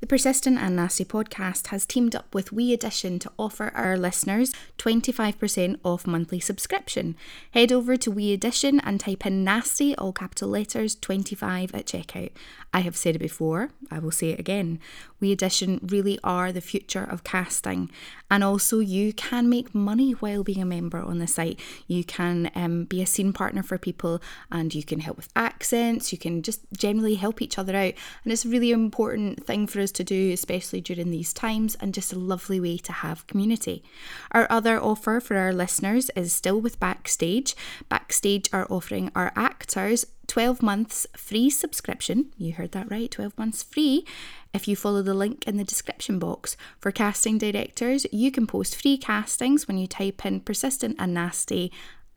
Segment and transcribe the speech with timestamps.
[0.00, 5.78] The Persistent and Nasty podcast has teamed up with WeAudition to offer our listeners 25%
[5.82, 7.16] off monthly subscription.
[7.52, 12.32] Head over to WeAudition and type in Nasty, all capital letters, 25 at checkout.
[12.74, 14.80] I have said it before, I will say it again.
[15.22, 17.88] WeAudition really are the future of casting,
[18.30, 21.60] and also you can make money while being a member on the site.
[21.86, 26.10] You can um, be a scene partner for people, and you can help with accents.
[26.10, 29.80] You can just generally help each other out, and it's a really important thing for
[29.84, 33.84] us to do, especially during these times, and just a lovely way to have community.
[34.32, 37.54] Our other offer for our listeners is still with Backstage.
[37.88, 42.32] Backstage are offering our actors 12 months free subscription.
[42.36, 44.04] You heard that right, 12 months free.
[44.52, 48.80] If you follow the link in the description box for casting directors, you can post
[48.80, 51.70] free castings when you type in persistent and nasty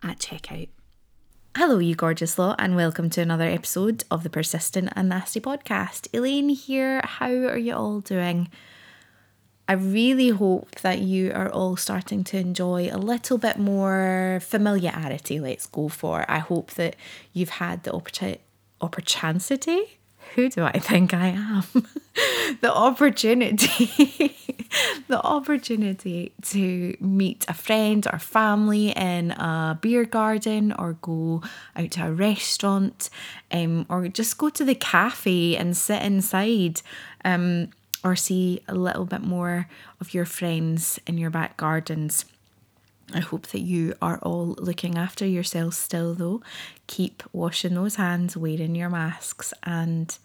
[0.03, 0.69] at checkout.
[1.57, 6.07] Hello, you gorgeous lot, and welcome to another episode of the Persistent and Nasty podcast.
[6.13, 7.01] Elaine here.
[7.03, 8.49] How are you all doing?
[9.67, 15.39] I really hope that you are all starting to enjoy a little bit more familiarity.
[15.39, 16.29] Let's go for.
[16.29, 16.95] I hope that
[17.33, 18.43] you've had the opportunity.
[18.79, 19.96] Opportunity?
[20.37, 21.63] Who do I think I am?
[22.61, 24.35] the opportunity,
[25.07, 31.41] the opportunity to meet a friend or family in a beer garden or go
[31.75, 33.09] out to a restaurant
[33.51, 36.83] um, or just go to the cafe and sit inside.
[37.25, 37.69] Um,
[38.03, 39.67] or see a little bit more
[39.99, 42.25] of your friends in your back gardens.
[43.11, 46.41] I hope that you are all looking after yourselves still, though.
[46.85, 50.15] Keep washing those hands, wearing your masks, and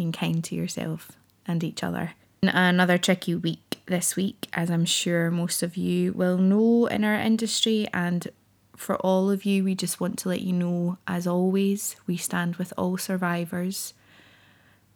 [0.00, 1.12] being kind to yourself
[1.44, 2.12] and each other.
[2.42, 7.16] Another tricky week this week, as I'm sure most of you will know in our
[7.16, 7.86] industry.
[7.92, 8.26] And
[8.74, 12.56] for all of you, we just want to let you know, as always, we stand
[12.56, 13.92] with all survivors.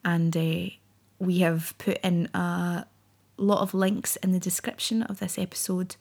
[0.07, 0.71] And uh,
[1.19, 2.87] we have put in a
[3.37, 5.97] lot of links in the description of this episode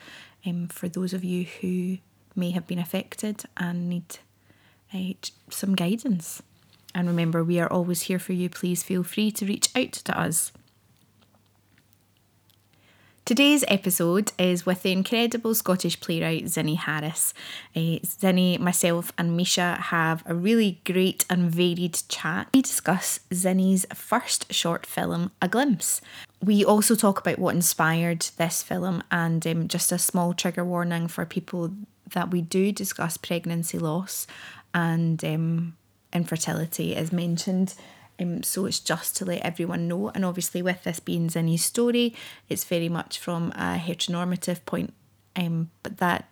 [0.45, 1.97] um, for those of you who
[2.37, 4.19] may have been affected and need
[4.93, 5.13] uh,
[5.49, 6.41] some guidance.
[6.95, 8.49] And remember, we are always here for you.
[8.49, 10.51] Please feel free to reach out to us.
[13.25, 17.33] Today's episode is with the incredible Scottish playwright Zinnie Harris.
[17.73, 17.99] Uh,
[18.61, 22.49] myself, and Misha have a really great and varied chat.
[22.53, 26.01] We discuss Zinnie's first short film, A Glimpse.
[26.41, 31.07] We also talk about what inspired this film and um, just a small trigger warning
[31.07, 31.71] for people
[32.13, 34.27] that we do discuss pregnancy loss
[34.73, 35.77] and um,
[36.13, 37.75] infertility is mentioned.
[38.19, 40.09] Um, so it's just to let everyone know.
[40.09, 42.15] And obviously, with this being Zinnie's story,
[42.49, 44.93] it's very much from a heteronormative point.
[45.35, 46.29] Um, but that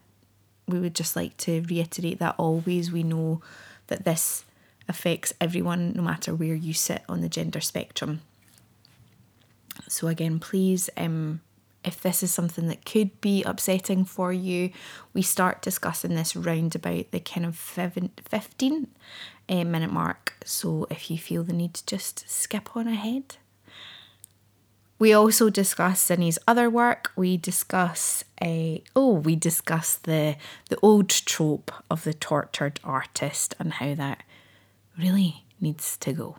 [0.67, 3.41] we would just like to reiterate that always we know
[3.87, 4.45] that this
[4.87, 8.21] affects everyone, no matter where you sit on the gender spectrum.
[9.87, 11.41] So again, please, um,
[11.83, 14.71] if this is something that could be upsetting for you,
[15.13, 18.87] we start discussing this round about the kind of 15
[19.49, 20.33] uh, minute mark.
[20.45, 23.37] So if you feel the need to just skip on ahead.
[24.99, 27.11] We also discuss Zinnie's other work.
[27.15, 30.35] We discuss a oh, we discuss the
[30.69, 34.21] the old trope of the tortured artist and how that
[34.95, 36.35] really needs to go.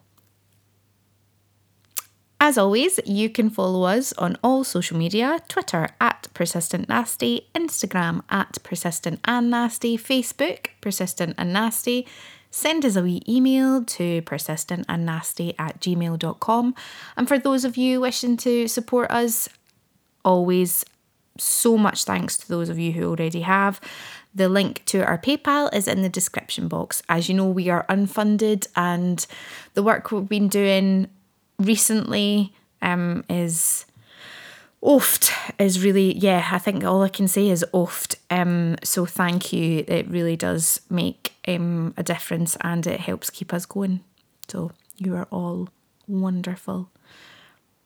[2.45, 8.25] As always, you can follow us on all social media Twitter at Persistent Nasty, Instagram
[8.31, 12.05] at Persistent and Nasty, Facebook Persistent and Nasty.
[12.51, 16.75] Send us a wee email to persistentandnasty at gmail.com.
[17.17, 19.49] And for those of you wishing to support us,
[20.25, 20.85] always
[21.39, 23.81] so much thanks to those of you who already have.
[24.35, 27.05] The link to our PayPal is in the description box.
[27.09, 29.25] As you know, we are unfunded, and
[29.75, 31.09] the work we've been doing
[31.65, 33.87] recently um, is
[34.83, 38.17] oft is really yeah i think all i can say is oft.
[38.31, 39.85] Um so thank you.
[39.87, 44.01] It really does make um a difference and it helps keep us going.
[44.49, 45.69] So you are all
[46.09, 46.91] wonderful.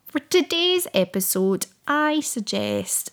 [0.07, 3.11] For today's episode I suggest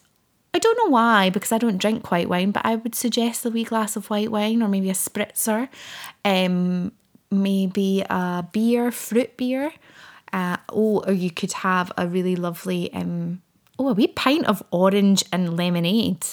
[0.55, 3.49] I don't know why, because I don't drink white wine, but I would suggest a
[3.49, 5.67] wee glass of white wine or maybe a spritzer,
[6.23, 6.91] um,
[7.31, 9.73] maybe a beer, fruit beer.
[10.33, 13.41] Uh, oh, or you could have a really lovely, um,
[13.77, 16.25] oh, a wee pint of orange and lemonade.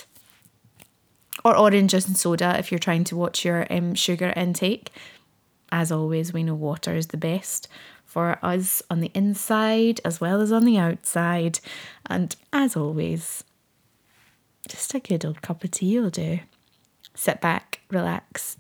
[1.44, 4.90] Or orange and soda if you're trying to watch your um, sugar intake.
[5.70, 7.68] As always, we know water is the best
[8.04, 11.60] for us on the inside as well as on the outside.
[12.06, 13.44] And as always,
[14.66, 16.40] just a good old cup of tea will do.
[17.14, 18.56] Sit back, relax,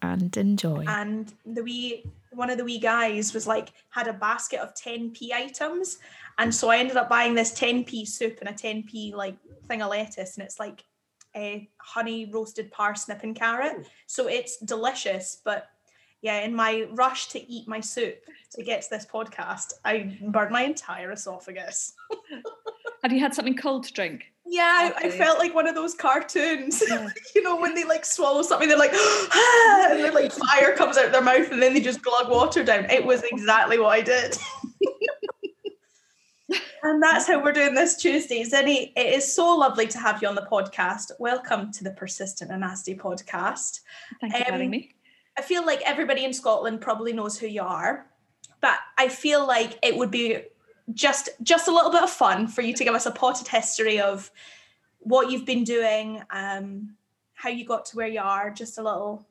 [0.00, 0.84] and enjoy.
[0.86, 5.32] And the wee one of the wee guys was like had a basket of 10p
[5.32, 5.98] items.
[6.38, 9.36] And so I ended up buying this 10p soup and a 10p like
[9.68, 10.84] thing of lettuce, and it's like
[11.36, 13.86] a honey roasted parsnip and carrot.
[14.06, 15.68] So it's delicious, but
[16.22, 18.18] yeah, in my rush to eat my soup
[18.52, 21.94] to get to this podcast, I burned my entire esophagus.
[23.02, 24.32] Have you had something cold to drink?
[24.52, 26.82] Yeah, I, I felt like one of those cartoons.
[26.86, 27.08] Yeah.
[27.34, 30.98] you know, when they like swallow something, they're like, ah, and then like fire comes
[30.98, 32.84] out their mouth, and then they just glug water down.
[32.90, 34.36] It was exactly what I did.
[36.82, 38.44] and that's how we're doing this Tuesday.
[38.44, 41.12] Zinnie, it is so lovely to have you on the podcast.
[41.18, 43.80] Welcome to the Persistent and Nasty podcast.
[44.20, 44.90] Thank you um, for having me.
[45.38, 48.04] I feel like everybody in Scotland probably knows who you are,
[48.60, 50.42] but I feel like it would be
[50.94, 54.00] just just a little bit of fun for you to give us a potted history
[54.00, 54.30] of
[55.00, 56.94] what you've been doing, um,
[57.34, 59.26] how you got to where you are, just a little.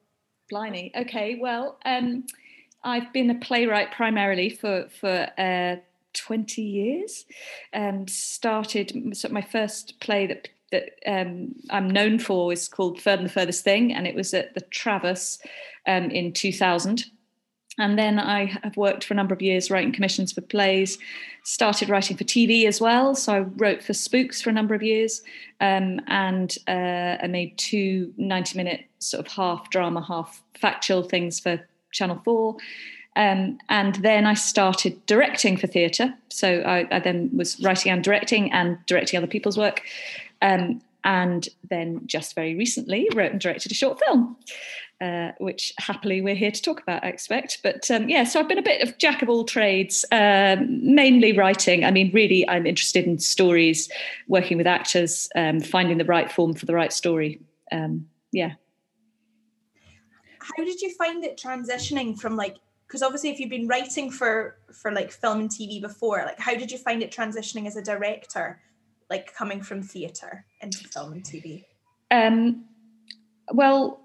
[0.49, 0.91] Blimey.
[0.95, 1.37] Okay.
[1.39, 2.25] Well, um,
[2.83, 5.77] I've been a playwright primarily for for uh,
[6.13, 7.25] twenty years,
[7.71, 13.17] and started so my first play that that um, I'm known for is called Further
[13.17, 15.39] than the Furthest Thing, and it was at the Traverse
[15.85, 17.05] um, in 2000
[17.77, 20.97] and then I have worked for a number of years writing commissions for plays,
[21.43, 23.15] started writing for TV as well.
[23.15, 25.21] So I wrote for Spooks for a number of years
[25.61, 31.39] um, and uh, I made two 90 minute sort of half drama, half factual things
[31.39, 32.57] for Channel 4.
[33.15, 36.13] Um, and then I started directing for theatre.
[36.29, 39.81] So I, I, then was writing and directing and directing other people's work.
[40.41, 44.37] Um, and then just very recently wrote and directed a short film
[45.01, 47.63] uh, which happily we're here to talk about, I expect.
[47.63, 51.33] But um, yeah, so I've been a bit of jack of all trades, um, mainly
[51.33, 51.83] writing.
[51.83, 53.89] I mean, really, I'm interested in stories,
[54.27, 57.41] working with actors, um, finding the right form for the right story.
[57.71, 58.53] Um, yeah.
[60.39, 62.57] How did you find it transitioning from like?
[62.87, 66.53] Because obviously, if you've been writing for for like film and TV before, like how
[66.53, 68.61] did you find it transitioning as a director,
[69.09, 71.63] like coming from theatre into film and TV?
[72.11, 72.65] Um,
[73.53, 74.00] well,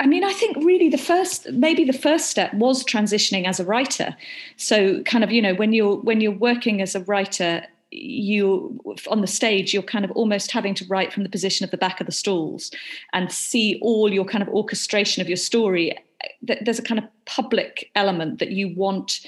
[0.00, 3.64] I mean, I think really the first, maybe the first step was transitioning as a
[3.64, 4.16] writer.
[4.56, 9.20] So, kind of, you know, when you're when you're working as a writer, you on
[9.20, 12.00] the stage, you're kind of almost having to write from the position of the back
[12.00, 12.70] of the stalls
[13.12, 15.94] and see all your kind of orchestration of your story.
[16.40, 19.20] There's a kind of public element that you want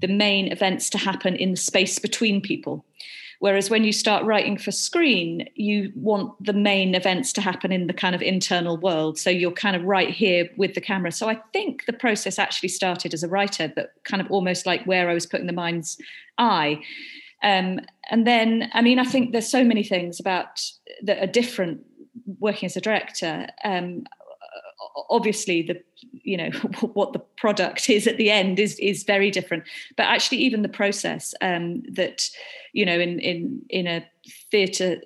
[0.00, 2.84] the main events to happen in the space between people.
[3.40, 7.86] Whereas when you start writing for screen, you want the main events to happen in
[7.86, 9.18] the kind of internal world.
[9.18, 11.10] So you're kind of right here with the camera.
[11.10, 14.84] So I think the process actually started as a writer, but kind of almost like
[14.84, 15.96] where I was putting the mind's
[16.36, 16.82] eye.
[17.42, 20.60] Um, and then, I mean, I think there's so many things about
[21.02, 21.80] that are different
[22.38, 23.46] working as a director.
[23.64, 24.04] Um,
[25.08, 25.82] obviously the
[26.12, 26.50] you know
[26.94, 29.64] what the product is at the end is is very different.
[29.96, 32.28] But actually even the process um, that
[32.72, 34.06] you know in in in a
[34.50, 35.00] theatre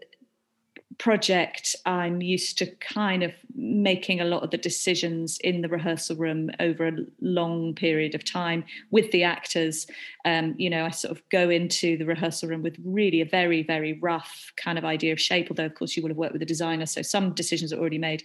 [0.99, 6.17] project i'm used to kind of making a lot of the decisions in the rehearsal
[6.17, 9.87] room over a long period of time with the actors.
[10.25, 13.63] Um, you know i sort of go into the rehearsal room with really a very
[13.63, 16.43] very rough kind of idea of shape although of course you will have worked with
[16.43, 18.23] a designer so some decisions are already made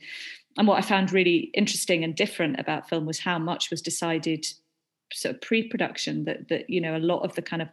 [0.58, 4.46] and what I found really interesting and different about film was how much was decided
[5.14, 7.70] sort of pre-production that that you know a lot of the kind of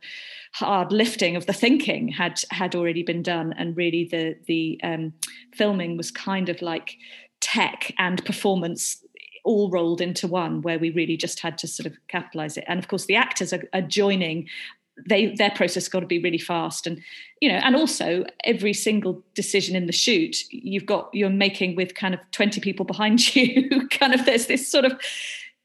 [0.53, 3.53] hard lifting of the thinking had had already been done.
[3.57, 5.13] And really the the um,
[5.55, 6.97] filming was kind of like
[7.41, 9.03] tech and performance
[9.45, 12.65] all rolled into one where we really just had to sort of capitalize it.
[12.67, 14.49] And of course the actors are, are joining
[15.09, 16.87] they their process got to be really fast.
[16.87, 17.03] And
[17.41, 21.95] you know and also every single decision in the shoot you've got you're making with
[21.95, 24.99] kind of 20 people behind you kind of there's this sort of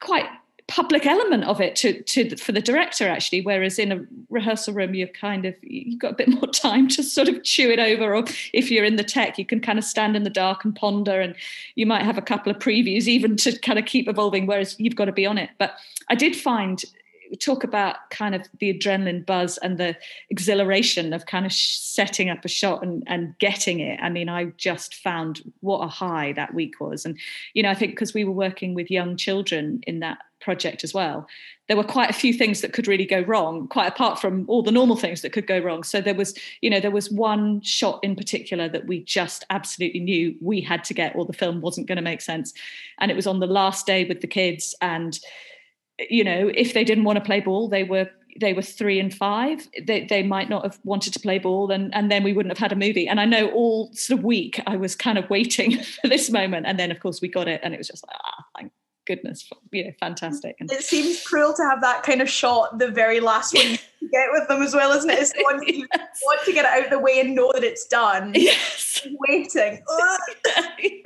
[0.02, 0.26] quite
[0.68, 3.42] public element of it to, to for the director actually.
[3.42, 7.04] Whereas in a rehearsal room you're kind of you've got a bit more time to
[7.04, 8.24] sort of chew it over or
[8.54, 11.20] if you're in the tech you can kind of stand in the dark and ponder
[11.20, 11.36] and
[11.76, 14.96] you might have a couple of previews even to kind of keep evolving whereas you've
[14.96, 15.50] got to be on it.
[15.58, 15.76] But
[16.10, 16.84] i did find
[17.40, 19.96] talk about kind of the adrenaline buzz and the
[20.30, 24.00] exhilaration of kind of sh- setting up a shot and, and getting it.
[24.02, 27.06] I mean, I just found what a high that week was.
[27.06, 27.18] And,
[27.54, 30.94] you know, I think because we were working with young children in that project as
[30.94, 31.28] well,
[31.68, 34.64] there were quite a few things that could really go wrong, quite apart from all
[34.64, 35.84] the normal things that could go wrong.
[35.84, 40.00] So there was, you know, there was one shot in particular that we just absolutely
[40.00, 42.54] knew we had to get, or the film wasn't going to make sense.
[43.00, 44.76] And it was on the last day with the kids.
[44.82, 45.20] And,
[46.10, 49.14] you know, if they didn't want to play ball, they were they were three and
[49.14, 49.68] five.
[49.82, 52.72] They they might not have wanted to play ball, and and then we wouldn't have
[52.72, 53.08] had a movie.
[53.08, 56.66] And I know all sort of week I was kind of waiting for this moment,
[56.66, 58.72] and then of course we got it, and it was just like ah, thank
[59.16, 60.56] goodness, you know, fantastic.
[60.60, 64.10] And It seems cruel to have that kind of shot, the very last one you
[64.12, 65.20] get with them as well, isn't it?
[65.20, 65.86] It's the one that you
[66.24, 68.32] want to get it out of the way and know that it's done.
[68.36, 69.06] yes.
[69.28, 69.84] Waiting.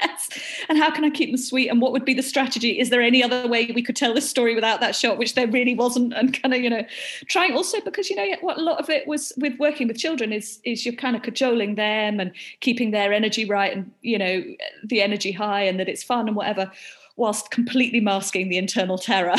[0.02, 0.30] Yes.
[0.70, 1.68] And how can I keep them sweet?
[1.70, 2.80] And what would be the strategy?
[2.80, 5.48] Is there any other way we could tell this story without that shot, which there
[5.48, 6.14] really wasn't?
[6.14, 6.84] And kind of, you know,
[7.28, 10.32] trying also because you know what a lot of it was with working with children
[10.32, 12.32] is is you're kind of cajoling them and
[12.62, 14.44] keeping their energy right and you know
[14.84, 16.72] the energy high and that it's fun and whatever,
[17.16, 19.36] whilst completely masking the internal terror.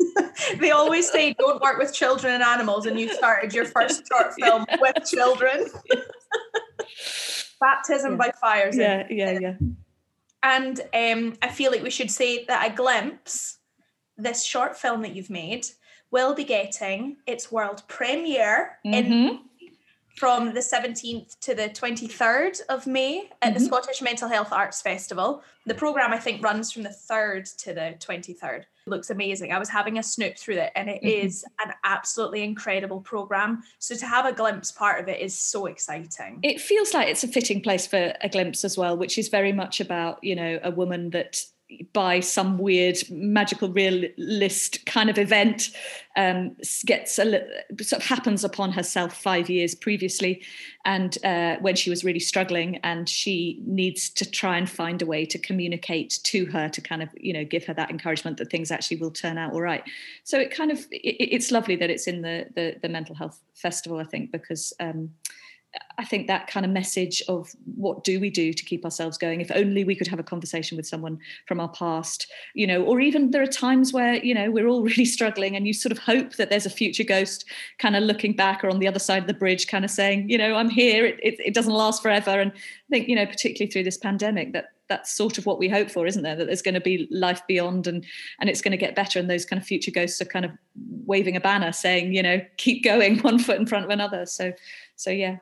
[0.60, 4.32] they always say don't work with children and animals, and you started your first short
[4.40, 5.66] film with children.
[7.60, 8.16] Baptism Yeah.
[8.18, 8.68] by fire.
[8.68, 9.54] in yeah, yeah, yeah.
[10.42, 13.58] And um, I feel like we should say that a glimpse,
[14.16, 15.66] this short film that you've made,
[16.10, 19.38] will be getting its world premiere in Mhm.
[20.16, 23.66] From the 17th to the 23rd of May at the Mhm.
[23.66, 25.42] Scottish Mental Health Arts Festival.
[25.66, 28.62] The programme, I think, runs from the 3rd to the 23rd.
[28.86, 29.52] It looks amazing.
[29.52, 31.66] I was having a snoop through it, and it is Mhm.
[31.68, 33.62] an absolutely incredible programme.
[33.78, 36.38] So to have a glimpse part of it is so exciting.
[36.42, 39.52] it feels like it's a fitting place for a glimpse as well which is very
[39.52, 41.42] much about you know a woman that
[41.92, 45.70] by some weird magical realist kind of event
[46.16, 47.44] um, gets a
[47.82, 50.42] sort of happens upon herself five years previously.
[50.84, 55.06] And uh, when she was really struggling and she needs to try and find a
[55.06, 58.50] way to communicate to her to kind of you know give her that encouragement that
[58.50, 59.82] things actually will turn out all right.
[60.24, 63.40] So it kind of it, it's lovely that it's in the, the the mental health
[63.54, 65.10] festival i think because um,
[65.98, 69.40] I think that kind of message of what do we do to keep ourselves going?
[69.40, 73.00] If only we could have a conversation with someone from our past, you know, or
[73.00, 75.98] even there are times where, you know, we're all really struggling and you sort of
[75.98, 77.46] hope that there's a future ghost
[77.78, 80.28] kind of looking back or on the other side of the bridge, kind of saying,
[80.28, 82.40] you know, I'm here, it, it, it doesn't last forever.
[82.40, 85.68] And I think, you know, particularly through this pandemic, that that's sort of what we
[85.68, 86.36] hope for, isn't there?
[86.36, 88.04] That there's going to be life beyond and
[88.40, 89.18] and it's going to get better.
[89.18, 90.52] And those kind of future ghosts are kind of
[91.06, 94.26] waving a banner saying, you know, keep going one foot in front of another.
[94.26, 94.52] So
[94.96, 95.38] so yeah.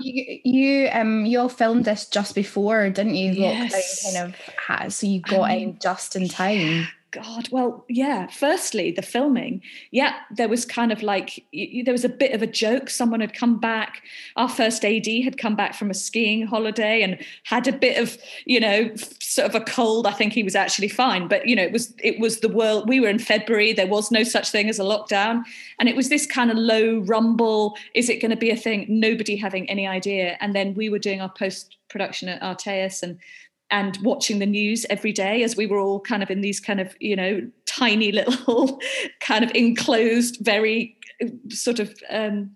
[0.00, 3.32] You, you um you all filmed this just before, didn't you?
[3.32, 3.74] Yes.
[3.74, 6.88] Lockdown kind of had, so you I got mean, in just in time.
[7.16, 8.26] God, well, yeah.
[8.26, 12.42] Firstly, the filming, yeah, there was kind of like y- there was a bit of
[12.42, 12.90] a joke.
[12.90, 14.02] Someone had come back.
[14.36, 18.18] Our first AD had come back from a skiing holiday and had a bit of,
[18.44, 20.06] you know, sort of a cold.
[20.06, 22.86] I think he was actually fine, but you know, it was it was the world.
[22.86, 23.72] We were in February.
[23.72, 25.42] There was no such thing as a lockdown,
[25.78, 27.78] and it was this kind of low rumble.
[27.94, 28.84] Is it going to be a thing?
[28.88, 30.36] Nobody having any idea.
[30.40, 33.18] And then we were doing our post production at Arteus and
[33.70, 36.80] and watching the news every day as we were all kind of in these kind
[36.80, 38.80] of you know tiny little
[39.20, 42.50] kind of enclosed very uh, sort of um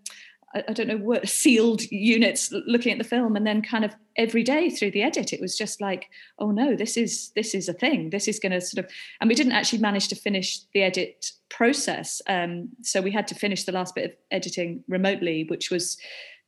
[0.53, 3.37] I don't know what sealed units looking at the film.
[3.37, 6.75] And then kind of every day through the edit it was just like oh no
[6.75, 8.11] this is this is a thing.
[8.11, 8.91] This is going to sort of
[9.21, 12.21] and we didn't actually manage to finish the edit process.
[12.27, 15.97] Um, so we had to finish the last bit of editing remotely which was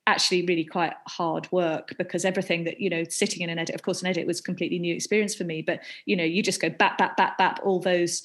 [0.07, 3.83] actually really quite hard work because everything that you know sitting in an edit of
[3.83, 6.69] course an edit was completely new experience for me but you know you just go
[6.69, 8.25] bap bap bap bap all those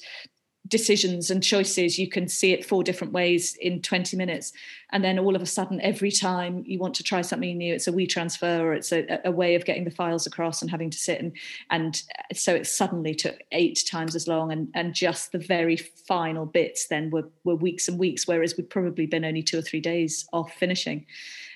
[0.68, 4.52] decisions and choices you can see it four different ways in 20 minutes.
[4.90, 7.86] And then all of a sudden every time you want to try something new it's
[7.86, 10.90] a we transfer or it's a, a way of getting the files across and having
[10.90, 11.32] to sit and
[11.70, 12.02] and
[12.34, 16.88] so it suddenly took eight times as long and and just the very final bits
[16.88, 20.26] then were were weeks and weeks whereas we'd probably been only two or three days
[20.32, 21.06] off finishing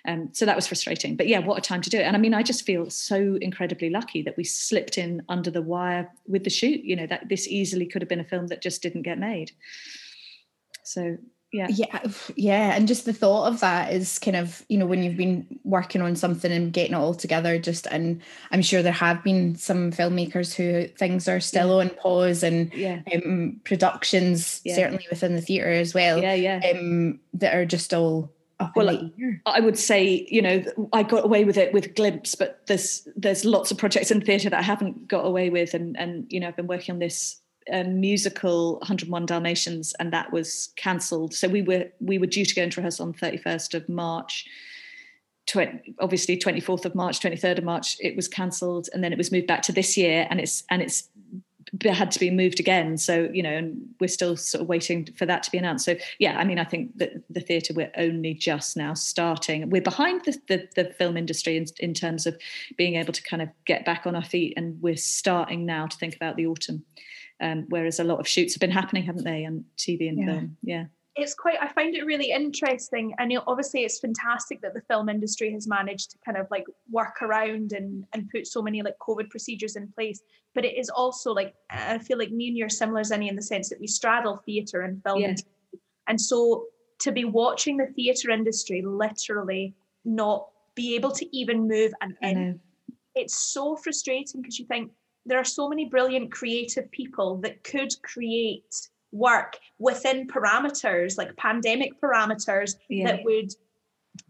[0.07, 1.17] um, so that was frustrating.
[1.17, 2.03] But yeah what a time to do it.
[2.03, 5.63] And i mean i just feel so incredibly lucky that we slipped in under the
[5.63, 6.85] wire with the shoot.
[6.85, 9.53] You know that this easily could have been a film that just didn't get made.
[10.85, 11.19] So
[11.53, 11.67] yeah.
[11.69, 12.01] Yeah,
[12.35, 15.47] yeah, and just the thought of that is kind of you know when you've been
[15.65, 17.59] working on something and getting it all together.
[17.59, 22.43] Just and I'm sure there have been some filmmakers who things are still on pause
[22.43, 23.03] and yeah.
[23.15, 24.77] um, productions Yeah.
[24.77, 26.61] certainly within the theatre as well yeah yeah.
[26.71, 28.33] um, that are just all
[28.63, 29.43] Oh, well, the air.
[29.47, 33.45] I would say, you know, I got away with it with Glimpse, but there's there's
[33.45, 36.49] lots of projects in theatre that I haven't got away with, and and you know,
[36.49, 37.41] I've been working on this
[37.71, 41.35] a musical 101 Dalmatians, and that was cancelled.
[41.35, 44.47] So we were we were due to go into rehearsal on 31st of March.
[45.49, 49.33] 20, obviously 24th of March, 23rd of March, it was cancelled, and then it was
[49.33, 51.09] moved back to this year, and it's and it's
[51.85, 52.99] had to be moved again.
[52.99, 55.85] So you know, and we're still sort of waiting for that to be announced.
[55.85, 59.69] So yeah, I mean, I think that the theatre we're only just now starting.
[59.71, 62.37] We're behind the the, the film industry in, in terms of
[62.77, 65.97] being able to kind of get back on our feet, and we're starting now to
[65.97, 66.85] think about the autumn.
[67.41, 70.27] Um, whereas a lot of shoots have been happening, haven't they, on TV and Yeah.
[70.27, 70.57] film?
[70.63, 75.09] Yeah, it's quite i find it really interesting and obviously it's fantastic that the film
[75.09, 78.97] industry has managed to kind of like work around and and put so many like
[78.99, 80.23] covid procedures in place.
[80.55, 83.37] But it is also like i feel like me and you are similar Zinnie, in
[83.37, 85.29] the sense that we straddle theatre and film Yeah.
[85.29, 85.43] and,
[86.09, 86.67] and so
[87.01, 92.31] to be watching the theatre industry literally not be able to even move an I
[92.31, 92.61] inch
[93.15, 94.91] it's so frustrating because you think
[95.27, 102.01] there are so many brilliant creative people that could create work within parameters like pandemic
[102.01, 103.09] parameters Yeah.
[103.09, 103.53] that would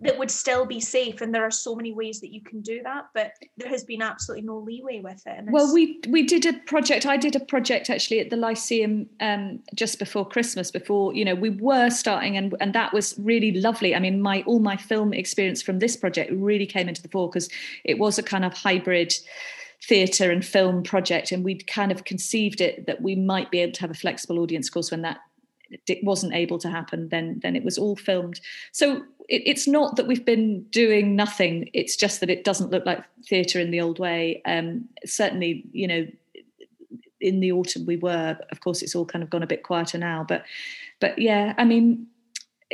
[0.00, 2.82] that would still be safe and there are so many ways that you can do
[2.84, 6.52] that but there has been absolutely no leeway with it Well, we we did a
[6.66, 7.04] project.
[7.04, 10.70] I did a project actually at the Lyceum um, just before Christmas.
[10.70, 13.94] Before you know, we were starting, and and that was really lovely.
[13.94, 17.28] I mean, my all my film experience from this project really came into the fore
[17.28, 17.48] because
[17.84, 19.12] it was a kind of hybrid
[19.88, 23.72] theatre and film project, and we'd kind of conceived it that we might be able
[23.72, 24.70] to have a flexible audience.
[24.70, 25.18] Course, when that
[26.02, 28.40] wasn't able to happen, then then it was all filmed.
[28.72, 31.68] So it, it's not that we've been doing nothing.
[31.72, 34.42] It's just that it doesn't look like theatre in the old way.
[34.44, 36.06] Um, certainly, you know,
[37.20, 38.36] in the autumn we were.
[38.50, 40.24] Of course, it's all kind of gone a bit quieter now.
[40.28, 40.44] But
[41.00, 42.06] but yeah, I mean,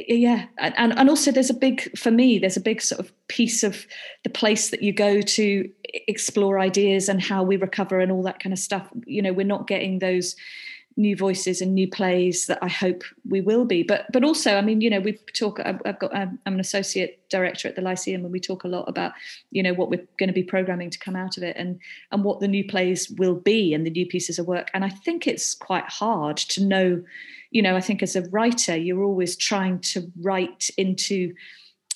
[0.07, 2.39] yeah, and and also there's a big for me.
[2.39, 3.87] There's a big sort of piece of
[4.25, 5.71] the place that you go to
[6.07, 8.89] explore ideas and how we recover and all that kind of stuff.
[9.07, 10.37] You know, we're not getting those
[10.99, 13.85] new voices and new plays that I hope we will be.
[13.85, 15.61] But but also, I mean, you know, we talk.
[15.65, 16.15] I've got.
[16.15, 19.13] I'm I'm an associate director at the Lyceum, and we talk a lot about,
[19.51, 21.79] you know, what we're going to be programming to come out of it, and
[22.11, 24.71] and what the new plays will be, and the new pieces of work.
[24.75, 27.03] And I think it's quite hard to know.
[27.51, 31.33] You know, I think as a writer, you're always trying to write into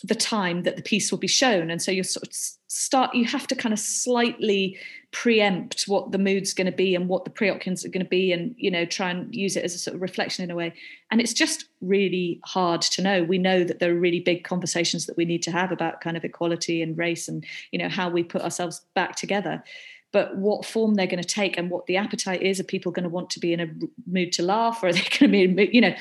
[0.04, 2.34] the time that the piece will be shown and so you're sort of
[2.74, 4.78] start you have to kind of slightly
[5.10, 8.32] preempt what the mood's going to be and what the preoccupants are going to be
[8.32, 10.72] and you know try and use it as a sort of reflection in a way.
[11.10, 13.24] And it's just really hard to know.
[13.24, 16.16] We know that there are really big conversations that we need to have about kind
[16.16, 19.62] of equality and race and you know how we put ourselves back together.
[20.10, 23.04] But what form they're going to take and what the appetite is are people going
[23.04, 23.68] to want to be in a
[24.06, 25.94] mood to laugh or are they going to be in mood, you know.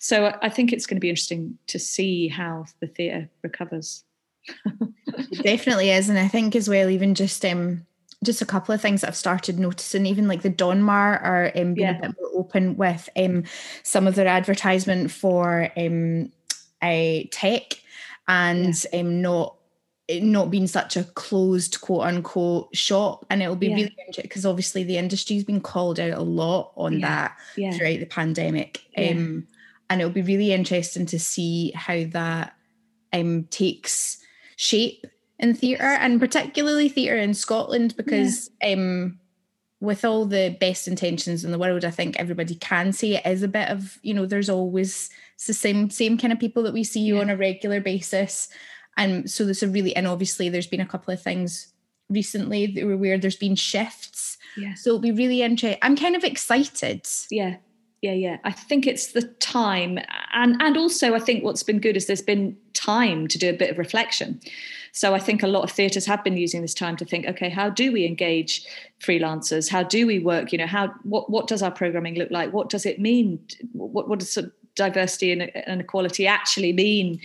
[0.00, 4.04] So I think it's going to be interesting to see how the theatre recovers.
[4.66, 7.86] It definitely is, and I think as well, even just um,
[8.24, 11.74] just a couple of things that I've started noticing, even like the Donmar are um,
[11.74, 11.98] being Yeah.
[11.98, 13.44] a bit more open with um,
[13.82, 16.32] some of their advertisement for um,
[16.82, 17.80] a tech
[18.28, 19.56] and um, not
[20.08, 23.74] it not being such a closed quote unquote shop and it'll be Yeah.
[23.76, 27.08] really interesting because obviously the industry's been called out a lot on Yeah.
[27.08, 28.82] that Yeah, throughout the pandemic.
[28.96, 29.10] Yeah.
[29.12, 29.46] Um,
[29.88, 32.54] and it'll be really interesting to see how that
[33.14, 34.18] um, takes
[34.64, 35.06] shape
[35.38, 39.18] in theatre and particularly theatre in Scotland because um,
[39.80, 43.42] with all the best intentions in the world, I think everybody can say it is
[43.42, 46.72] a bit of, you know, there's always it's the same same kind of people that
[46.72, 47.22] we see you Yeah.
[47.22, 48.48] on a regular basis.
[48.96, 51.72] And so there's a really and obviously there's been a couple of things
[52.08, 54.38] recently that were where there's been shifts.
[54.56, 55.78] yeah, So it'll be really interesting.
[55.82, 57.06] I'm kind of excited.
[57.30, 57.56] yeah,
[58.04, 58.36] yeah, yeah.
[58.44, 59.98] I think it's the time,
[60.34, 63.54] and and also I think what's been good is there's been time to do a
[63.54, 64.40] bit of reflection.
[64.92, 67.48] So I think a lot of theatres have been using this time to think, okay,
[67.48, 68.66] how do we engage
[69.00, 69.70] freelancers?
[69.70, 70.52] How do we work?
[70.52, 72.52] You know, how what what does our programming look like?
[72.52, 73.40] What does it mean?
[73.72, 77.20] What what does sort of diversity and, and equality actually mean?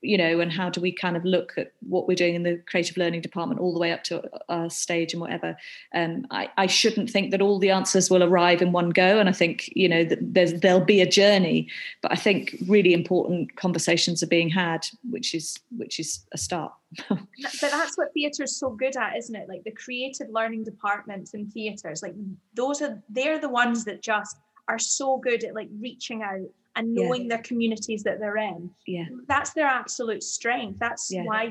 [0.00, 2.60] You know, and how do we kind of look at what we're doing in the
[2.66, 5.56] creative learning department all the way up to our stage and whatever?
[5.94, 9.28] Um, I, I shouldn't think that all the answers will arrive in one go, and
[9.28, 11.68] I think you know there's there'll be a journey,
[12.02, 16.72] but I think really important conversations are being had, which is which is a start.
[17.08, 17.20] but
[17.60, 22.02] that's what theatre's so good at isn't it like the creative learning departments in theaters
[22.02, 22.14] like
[22.54, 24.36] those are they're the ones that just
[24.66, 26.40] are so good at like reaching out
[26.76, 27.04] and Yeah.
[27.04, 31.24] knowing their communities that they're in Yeah, that's their absolute strength that's Yeah.
[31.24, 31.50] why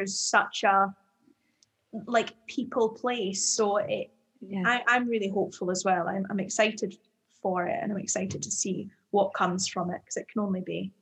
[0.00, 0.94] is such a
[2.06, 4.62] like people place so it yeah.
[4.64, 6.96] I, i'm really hopeful as well I'm, I'm excited
[7.42, 10.60] for it and i'm excited to see what comes from it because it can only
[10.60, 10.92] be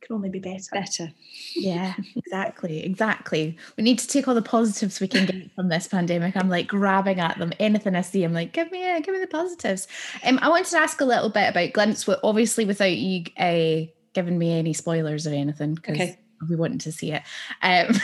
[0.00, 0.70] can only be better.
[0.72, 1.12] better.
[1.54, 3.56] Yeah, exactly, exactly.
[3.76, 6.36] We need to take all the positives we can get from this pandemic.
[6.36, 7.52] I'm like grabbing at them.
[7.60, 9.86] Anything I see, I'm like, give me, uh, give me the positives.
[10.24, 14.38] Um, I wanted to ask a little bit about Glimpse, obviously without you uh, giving
[14.38, 16.18] me any spoilers or anything, because Okay.
[16.48, 17.22] we wanted to see it.
[17.62, 17.94] Um,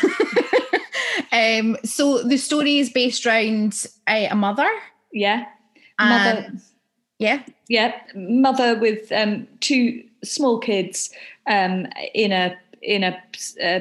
[1.33, 4.69] um, so the story is based around uh, a mother.
[5.13, 5.47] Yeah.
[5.99, 6.53] Mother,
[7.19, 11.11] yeah, yeah, mother with um, two small kids
[11.47, 13.23] um, in a in a
[13.63, 13.81] uh,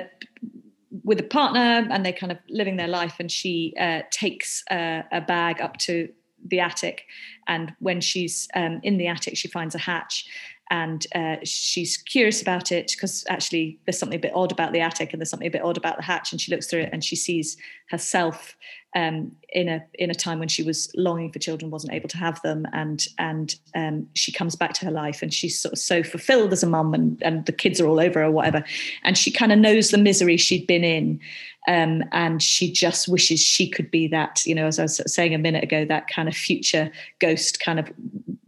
[1.03, 3.15] with a partner, and they're kind of living their life.
[3.19, 6.09] And she uh, takes uh, a bag up to
[6.47, 7.05] the attic,
[7.47, 10.25] and when she's um, in the attic, she finds a hatch.
[10.71, 14.79] And uh, she's curious about it because actually there's something a bit odd about the
[14.79, 16.31] attic and there's something a bit odd about the hatch.
[16.31, 17.57] And she looks through it and she sees
[17.89, 18.55] herself
[18.95, 22.17] um, in a in a time when she was longing for children, wasn't able to
[22.17, 25.79] have them, and and um, she comes back to her life, and she's sort of
[25.79, 28.63] so fulfilled as a mum, and and the kids are all over her, or whatever,
[29.03, 31.19] and she kind of knows the misery she'd been in,
[31.67, 35.35] um, and she just wishes she could be that, you know, as I was saying
[35.35, 37.91] a minute ago, that kind of future ghost, kind of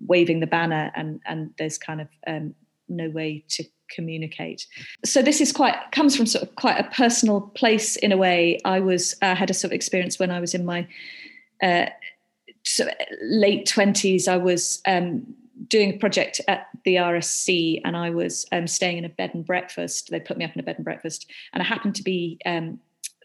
[0.07, 2.55] waving the banner, and and there's kind of um,
[2.89, 4.67] no way to communicate.
[5.05, 8.59] So this is quite comes from sort of quite a personal place in a way.
[8.65, 10.87] I was uh, had a sort of experience when I was in my
[11.61, 11.87] uh,
[12.63, 14.27] sort of late twenties.
[14.27, 15.25] I was um,
[15.67, 19.45] doing a project at the RSC, and I was um, staying in a bed and
[19.45, 20.09] breakfast.
[20.09, 22.39] They put me up in a bed and breakfast, and I happened to be.
[22.45, 22.79] Um,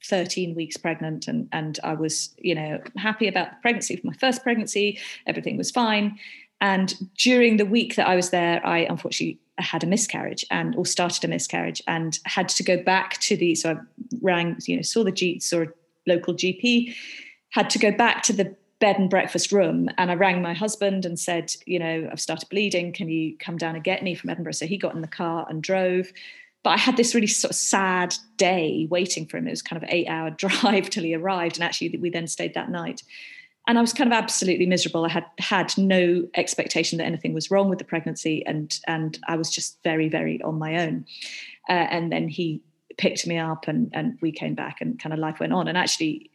[0.04, 4.14] 13 weeks pregnant and and I was you know happy about the pregnancy for my
[4.14, 6.18] first pregnancy everything was fine
[6.62, 10.86] and during the week that I was there I unfortunately had a miscarriage and or
[10.86, 13.76] started a miscarriage and had to go back to the so I
[14.22, 15.66] rang you know saw the G saw a
[16.06, 16.94] local GP
[17.50, 21.04] had to go back to the bed and breakfast room and I rang my husband
[21.04, 24.30] and said you know I've started bleeding can you come down and get me from
[24.30, 26.12] Edinburgh so he got in the car and drove
[26.62, 29.48] but I had this really sort of sad day waiting for him.
[29.48, 31.56] It was kind of eight hour drive till he arrived.
[31.56, 33.02] And actually, we then stayed that night.
[33.68, 35.04] And I was kind of absolutely miserable.
[35.04, 38.44] I had had no expectation that anything was wrong with the pregnancy.
[38.44, 41.06] And, and I was just very, very on my own.
[41.68, 42.60] Uh, and then he
[42.98, 45.68] picked me up and, and we came back and kind of life went on.
[45.68, 46.30] And actually,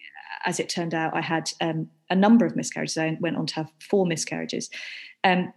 [0.46, 2.98] as it turned out, I had um, a number of miscarriages.
[2.98, 4.70] I went on to have four miscarriages.
[5.24, 5.54] Um,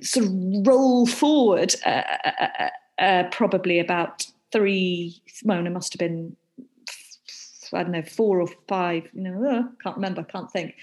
[0.00, 0.32] sort of
[0.64, 6.36] roll forward uh, uh, uh, probably about three, well, it must have been,
[7.72, 10.74] I don't know, four or five, you know, uh, can't remember, can't think.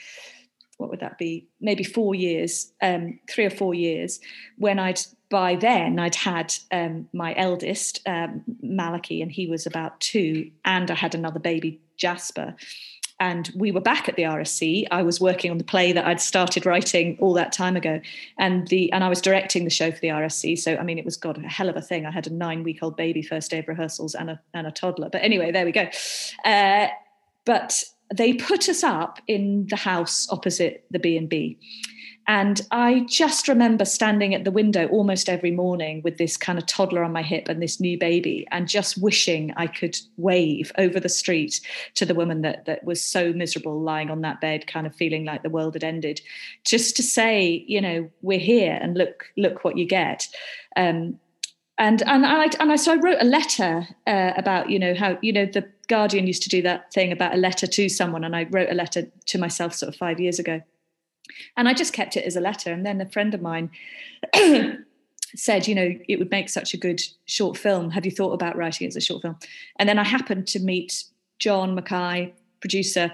[0.78, 1.48] What would that be?
[1.62, 4.20] Maybe four years, um, three or four years,
[4.58, 10.00] when I'd, by then, I'd had um, my eldest, um, Malachi, and he was about
[10.02, 12.56] two, and I had another baby, Jasper
[13.20, 14.88] and we were back at the RSC.
[14.92, 18.02] I was working on the play that I'd started writing all that time ago,
[18.38, 20.58] and the and I was directing the show for the RSC.
[20.60, 22.06] So I mean, it was God a hell of a thing.
[22.06, 24.72] I had a nine week old baby first day of rehearsals and a and a
[24.72, 25.10] toddler.
[25.10, 25.88] But anyway, there we go.
[26.44, 26.88] Uh,
[27.46, 31.58] but they put us up in the house opposite the B and B.
[32.28, 36.66] And I just remember standing at the window almost every morning with this kind of
[36.66, 41.00] toddler on my hip and this new baby, and just wishing I could wave over
[41.00, 41.62] the street
[41.96, 45.24] to the woman that, that was so miserable lying on that bed, kind of feeling
[45.24, 46.20] like the world had ended,
[46.64, 50.28] just to say, you know, we're here and look, look what you get.
[50.76, 51.20] Um,
[51.78, 55.18] and and I and I so I wrote a letter uh, about you know how
[55.22, 58.34] you know the Guardian used to do that thing about a letter to someone, and
[58.34, 60.62] I wrote a letter to myself sort of five years ago
[61.58, 62.72] and I just kept it as a letter.
[62.72, 63.70] And then a friend of mine
[65.36, 67.92] said, you know, it would make such a good short film.
[67.92, 69.38] Have you thought about writing it as a short film?
[69.78, 71.06] And then I happened to meet
[71.40, 73.12] John Mackay, producer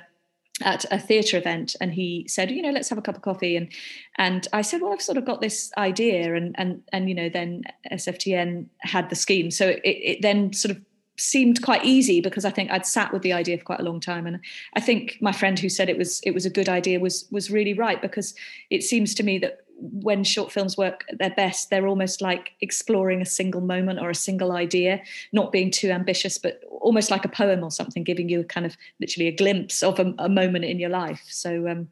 [0.63, 3.55] at a theatre event and he said you know let's have a cup of coffee
[3.55, 3.71] and
[4.17, 7.29] and I said well I've sort of got this idea and and and you know
[7.29, 10.81] then SFTN had the scheme so it, it then sort of
[11.21, 13.99] seemed quite easy because I think I'd sat with the idea for quite a long
[13.99, 14.25] time.
[14.25, 14.39] And
[14.75, 17.51] I think my friend who said it was it was a good idea was was
[17.51, 18.33] really right because
[18.69, 22.51] it seems to me that when short films work at their best they're almost like
[22.61, 27.25] exploring a single moment or a single idea not being too ambitious but almost like
[27.25, 30.29] a poem or something giving you a kind of literally a glimpse of a, a
[30.29, 31.23] moment in your life.
[31.27, 31.87] So um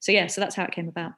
[0.00, 1.12] so yeah so that's how it came about.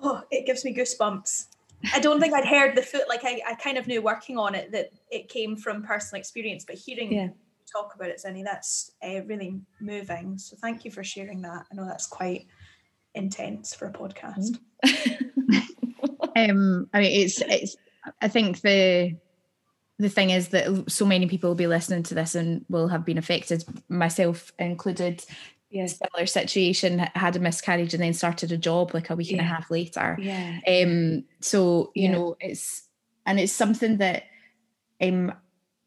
[0.00, 1.46] Oh, it gives me goosebumps.
[1.92, 4.54] I don't think I'd heard the foot like I, I kind of knew working on
[4.54, 7.24] it that it came from personal experience, but hearing Yeah.
[7.24, 7.32] you
[7.72, 10.38] talk about it, Zinnie, that's uh, really moving.
[10.38, 11.64] So thank you for sharing that.
[11.70, 12.46] I know that's quite
[13.14, 14.58] intense for a podcast.
[16.36, 17.76] um i mean it's it's
[18.20, 19.16] i think the
[19.98, 23.04] the thing is that so many people will be listening to this and will have
[23.04, 25.24] been affected myself included
[25.70, 29.40] yeah similar situation had a miscarriage and then started a job like a week and
[29.40, 32.12] a half later yeah um so you Yeah.
[32.12, 32.88] know it's
[33.26, 34.24] and it's something that
[35.02, 35.32] um,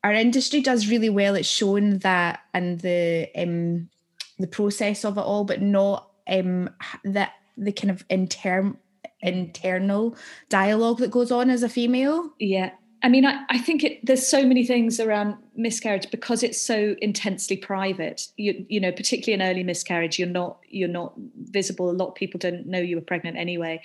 [0.03, 3.89] our industry does really well it's shown that and the um,
[4.37, 6.69] the process of it all, but not um,
[7.03, 8.77] that the kind of intern
[9.21, 10.15] internal
[10.49, 12.31] dialogue that goes on as a female.
[12.39, 12.71] Yeah.
[13.01, 16.95] I mean, I, I think it, there's so many things around miscarriage because it's so
[17.01, 18.27] intensely private.
[18.35, 21.89] You, you know, particularly in early miscarriage, you're not you're not visible.
[21.89, 23.81] A lot of people don't know you were pregnant anyway.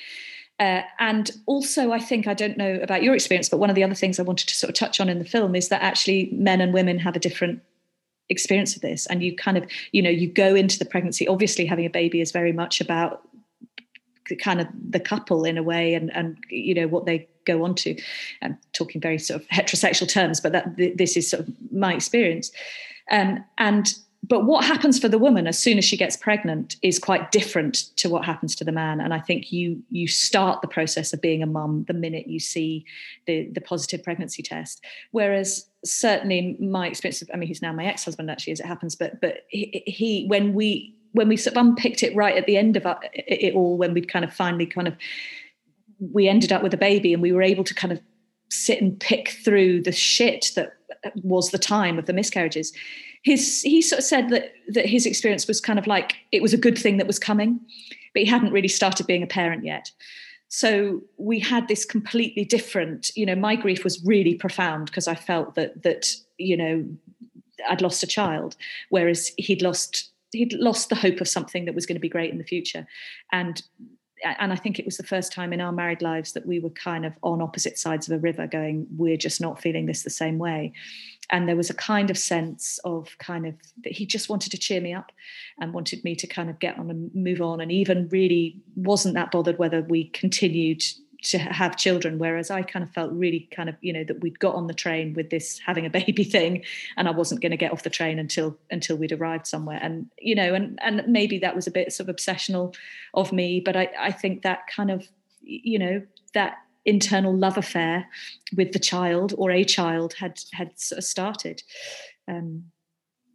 [0.60, 3.82] Uh, and also, I think I don't know about your experience, but one of the
[3.82, 6.30] other things I wanted to sort of touch on in the film is that actually
[6.32, 7.60] men and women have a different
[8.28, 9.06] experience of this.
[9.06, 11.26] And you kind of, you know, you go into the pregnancy.
[11.26, 13.28] Obviously, having a baby is very much about
[14.38, 17.74] kind of the couple in a way, and and you know what they go on
[17.76, 17.96] to.
[18.42, 22.50] I'm talking very sort of heterosexual terms, but that this is sort of my experience.
[23.10, 23.92] Um, and
[24.26, 27.74] but what happens for the woman as soon as she gets pregnant is quite different
[27.96, 31.20] to what happens to the man and i think you you start the process of
[31.20, 32.84] being a mum the minute you see
[33.26, 37.84] the the positive pregnancy test whereas certainly my experience of, i mean he's now my
[37.84, 41.64] ex-husband actually as it happens but but he, he when we when we sort of
[41.64, 44.88] unpicked it right at the end of it all when we'd kind of finally kind
[44.88, 44.96] of
[45.98, 48.00] we ended up with a baby and we were able to kind of
[48.50, 50.74] sit and pick through the shit that
[51.22, 52.72] was the time of the miscarriages.
[53.22, 56.52] His he sort of said that that his experience was kind of like it was
[56.52, 57.60] a good thing that was coming
[58.12, 59.90] but he hadn't really started being a parent yet.
[60.48, 65.14] So we had this completely different you know my grief was really profound because i
[65.14, 66.84] felt that that you know
[67.68, 68.54] i'd lost a child
[68.88, 72.30] whereas he'd lost he'd lost the hope of something that was going to be great
[72.30, 72.86] in the future.
[73.32, 73.62] And
[74.24, 76.70] and I think it was the first time in our married lives that we were
[76.70, 80.10] kind of on opposite sides of a river going, we're just not feeling this the
[80.10, 80.72] same way.
[81.30, 84.58] And there was a kind of sense of kind of that he just wanted to
[84.58, 85.10] cheer me up
[85.58, 89.14] and wanted me to kind of get on and move on, and even really wasn't
[89.14, 90.82] that bothered whether we continued
[91.24, 94.38] to have children whereas i kind of felt really kind of you know that we'd
[94.38, 96.62] got on the train with this having a baby thing
[96.96, 99.78] and i wasn't going to get off the train until until we'd arrived somewhere.
[99.82, 102.74] And you know and and maybe that was a bit sort of obsessional
[103.14, 105.08] of me but i i think that kind of
[105.42, 106.02] you know
[106.34, 108.06] that internal love affair
[108.56, 111.62] with the child or a child had had sort of started.
[112.28, 112.64] Um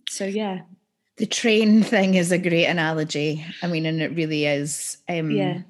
[0.08, 0.62] so yeah.
[1.18, 3.46] The train thing is a great analogy.
[3.64, 4.98] I mean and it really is.
[5.08, 5.62] Um yeah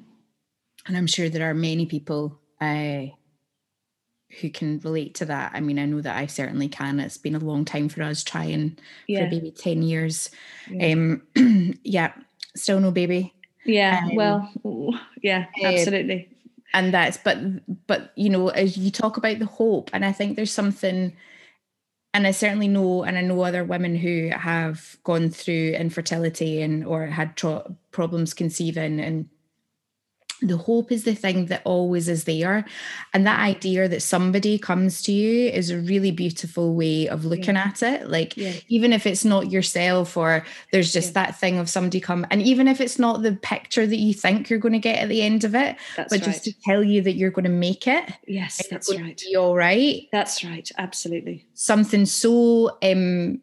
[0.90, 3.04] and I'm sure there are many people uh,
[4.42, 5.54] who can relate to that.
[5.54, 7.00] I mean, I know that I certainly can.
[7.00, 9.24] It's been a long time for us trying yeah.
[9.24, 10.30] for maybe 10 years.
[10.70, 11.22] Yeah, um,
[11.84, 12.12] yeah
[12.56, 13.34] still no baby.
[13.66, 16.30] Yeah, um, well, yeah, uh, absolutely.
[16.30, 16.36] Uh,
[16.74, 17.38] and that's but
[17.88, 21.16] but you know, as you talk about the hope, and I think there's something
[22.14, 26.86] and I certainly know, and I know other women who have gone through infertility and
[26.86, 29.30] or had tro- problems conceiving, and
[30.42, 32.66] the hope is the thing that always is there
[33.14, 37.56] and that idea that somebody comes to you is a really beautiful way of looking
[37.56, 37.68] yeah.
[37.68, 38.54] at it like yeah.
[38.70, 41.26] even if it's not yourself or there's just yeah.
[41.26, 44.50] that thing of somebody come and even if it's not the picture that you think
[44.50, 46.32] you're going to get at the end of it that's but right.
[46.32, 49.56] just to tell you that you're going to make it yes that's right be all
[49.56, 53.42] right that's right absolutely something so um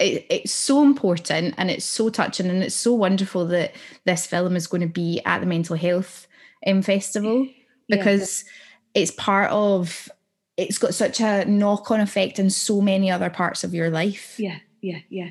[0.00, 3.72] it, it's so important and it's so touching and it's so wonderful that
[4.06, 6.26] this film is going to be at the mental health
[6.66, 7.46] um, festival
[7.88, 8.44] because
[8.94, 9.02] yeah.
[9.02, 10.08] it's part of
[10.56, 14.58] it's got such a knock-on effect in so many other parts of your life yeah
[14.80, 15.28] yeah yeah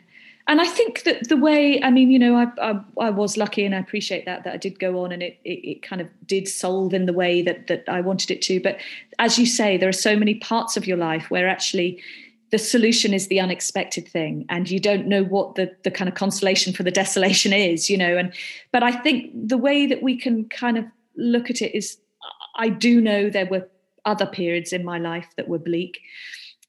[0.48, 3.66] and I think that the way, I mean, you know, I, I, I was lucky
[3.66, 6.10] and I appreciate that that I did go on and it, it, it kind of
[6.26, 8.60] did solve in the way that that I wanted it to.
[8.60, 8.80] But
[9.20, 12.02] as you say, there are so many parts of your life where actually
[12.52, 16.16] the solution is the unexpected thing and you don't know what the the kind of
[16.16, 18.34] consolation for the desolation is you know and
[18.72, 20.86] but i think the way that we can kind of
[21.16, 21.98] look at it is
[22.56, 23.68] i do know there were
[24.06, 26.00] other periods in my life that were bleak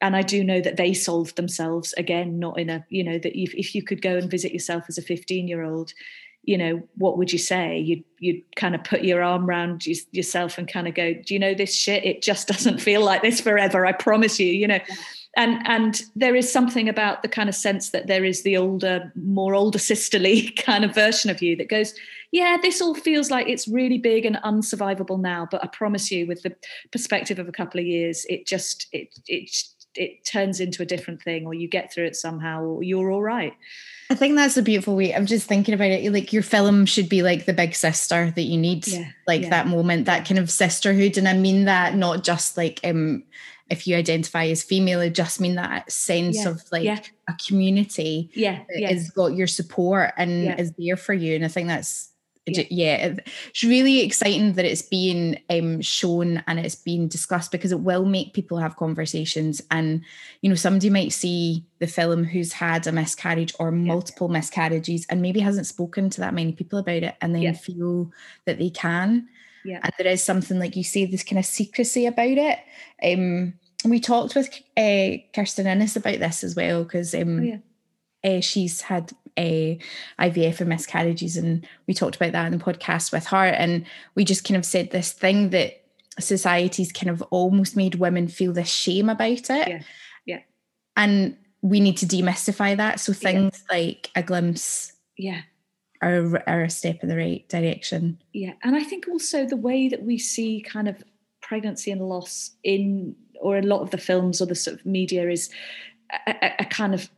[0.01, 3.39] and i do know that they solved themselves again not in a you know that
[3.39, 5.93] if, if you could go and visit yourself as a 15 year old
[6.43, 7.79] you know what would you say?
[7.79, 11.39] You'd you'd kind of put your arm around yourself and kind of go do you
[11.39, 12.03] know this shit?
[12.03, 14.81] It just doesn't feel like this forever i promise you you know
[15.37, 19.13] and and there is something about the kind of sense that there is the older
[19.15, 21.95] more older sisterly kind of version of you that goes
[22.33, 26.27] yeah this all feels like it's really big and unsurvivable now but i promise you
[26.27, 26.55] with the
[26.91, 29.51] perspective of a couple of years it just it it
[29.97, 33.23] it turns into a different thing or you get through it somehow or you're all
[33.23, 33.55] right
[34.09, 35.15] I think that's a beautiful way.
[35.15, 36.13] I'm just thinking about it.
[36.13, 39.51] Like your film should be like the big sister that you need, yeah, like yeah.
[39.51, 41.17] that moment, that kind of sisterhood.
[41.17, 43.23] And I mean that not just like um
[43.71, 47.01] if you identify as female, it just mean that sense yeah, of like yeah.
[47.29, 48.89] a community yeah, that yeah.
[48.89, 51.37] has got your support and is there for you.
[51.37, 52.11] And I think that's
[52.47, 53.15] yeah.
[53.53, 58.05] it's really exciting that it's being um, shown and it's being discussed because it will
[58.05, 60.03] make people have conversations and
[60.41, 65.23] you know somebody might see the film who's had a miscarriage or multiple miscarriages and
[65.23, 68.11] maybe hasn't spoken to that many people about it and then feel
[68.47, 69.29] that they can
[69.65, 72.59] yeah and there is something like you say this kind of secrecy about it
[73.05, 73.53] um
[73.85, 78.37] we talked with uh, Kirstin Innes about this as well because um, oh, yeah.
[78.37, 79.79] uh, she's had a
[80.19, 84.25] IVF and miscarriages, and we talked about that in the podcast with her, and we
[84.25, 85.81] just kind of said this thing that
[86.19, 89.69] society's kind of almost made women feel this shame about it.
[89.69, 89.83] Yeah.
[90.27, 90.41] Yeah.
[90.97, 93.01] And we need to demystify that.
[93.01, 93.77] So things yeah.
[93.77, 94.93] like a glimpse.
[95.17, 95.43] Yeah.
[96.03, 98.21] Are, are a step in the right direction.
[98.33, 98.55] Yeah.
[98.63, 101.03] And I think also the way that we see kind of
[101.43, 105.29] pregnancy and loss in or a lot of the films or the sort of media
[105.29, 105.51] is
[106.27, 107.11] a, a, kind of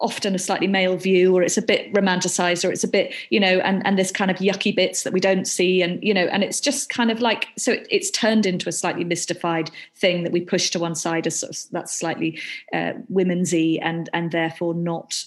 [0.00, 3.38] often a slightly male view or it's a bit romanticized or it's a bit you
[3.38, 6.24] know and and this kind of yucky bits that we don't see and you know
[6.26, 10.22] and it's just kind of like so it, it's turned into a slightly mystified thing
[10.22, 12.40] that we push to one side as sort of, that's slightly
[12.72, 15.24] uh, women'sy and and therefore not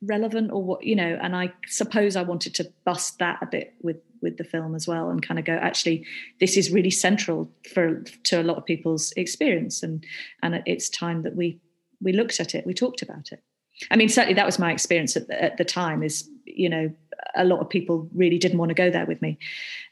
[0.00, 3.74] relevant or what you know and i suppose i wanted to bust that a bit
[3.82, 6.04] with with the film as well and kind of go actually
[6.40, 10.04] this is really central for to a lot of people's experience and
[10.42, 11.58] and it's time that we
[12.00, 13.42] we looked at it we talked about it.
[13.90, 16.92] I mean certainly that was my experience at the, at the time is you know
[17.36, 19.38] a lot of people really didn't want to go there with me.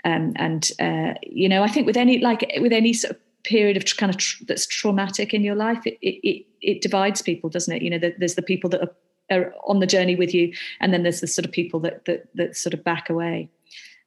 [0.05, 3.77] Um, and uh, you know i think with any like with any sort of period
[3.77, 7.75] of kind of tr- that's traumatic in your life it, it it divides people doesn't
[7.75, 7.83] it?
[7.83, 8.95] You know there's the people that are,
[9.31, 12.29] are on the journey with you and then there's the sort of people that that,
[12.35, 13.49] that sort of back away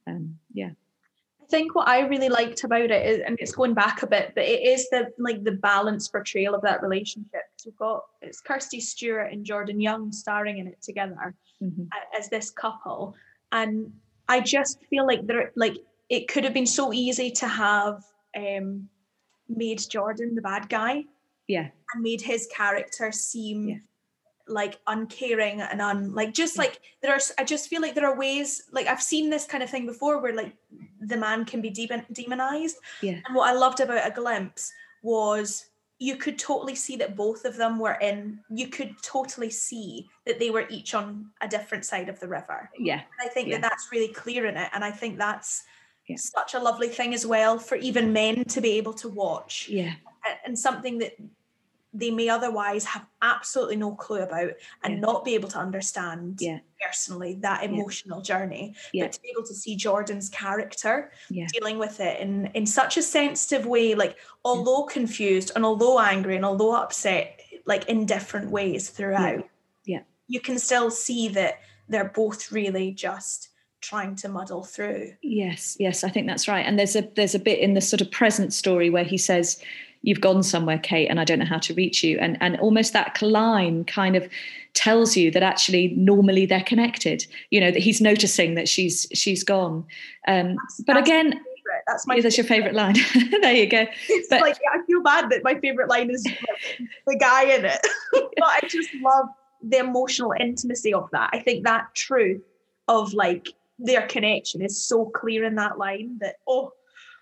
[0.07, 0.71] um, yeah
[1.41, 4.31] I think what I really liked about it is, and it's going back a bit,
[4.35, 7.41] but it is the like the balanced portrayal of that relationship.
[7.65, 11.83] We've got it's Kirsty Stewart and Jordan Young starring in it together mm-hmm.
[12.17, 13.15] as this couple,
[13.51, 13.91] and
[14.29, 15.75] I just feel like there like
[16.09, 18.01] it could have been so easy to have
[18.37, 18.87] um,
[19.49, 21.03] made Jordan the bad guy,
[21.47, 23.77] yeah, and made his character seem yeah
[24.47, 26.59] like uncaring and un like just mm.
[26.59, 29.63] like there are i just feel like there are ways like i've seen this kind
[29.63, 30.55] of thing before where like
[31.01, 32.77] the man can be demon, demonized.
[33.01, 33.19] Yeah.
[33.25, 35.65] And what i loved about a glimpse was
[35.99, 40.39] you could totally see that both of them were in you could totally see that
[40.39, 42.69] they were each on a different side of the river.
[42.77, 43.01] Yeah.
[43.01, 43.59] And i think yeah.
[43.59, 45.63] that that's really clear in it and i think that's
[46.07, 46.17] yeah.
[46.17, 49.93] such a lovely thing as well for even men to be able to watch yeah.
[50.45, 51.13] and something that
[51.93, 54.51] they may otherwise have absolutely no clue about
[54.83, 54.99] and yeah.
[54.99, 56.59] not be able to understand yeah.
[56.81, 58.23] personally that emotional yeah.
[58.23, 61.11] journey but to be able to see jordan's character
[61.53, 66.35] dealing with it in in such a sensitive way like although confused and although angry
[66.35, 69.47] and although upset like in different ways throughout
[69.85, 70.01] yeah.
[70.27, 73.49] you can still see that they're both really just
[73.81, 77.39] trying to muddle through yes yes i think that's right and there's a there's a
[77.39, 79.61] bit in the sort of present story where he says
[80.03, 82.17] you've gone somewhere kate and i don't know how to reach you.
[82.19, 84.27] And and almost that line kind of
[84.73, 89.43] tells you that actually normally they're connected you know that he's noticing that she's she's
[89.43, 89.85] gone.
[90.27, 91.41] Um, that's, but that's again
[91.87, 92.73] that's my yeah, that's your favorite.
[92.73, 92.95] line.
[93.41, 93.85] There you go.
[94.09, 97.65] It's but, like i feel bad that my favorite line is like, the guy in
[97.65, 97.85] it.
[98.11, 99.27] But i just love
[99.63, 101.29] the emotional intimacy of that.
[101.33, 102.41] I think that truth
[102.87, 106.73] of like their connection is so clear in that line that oh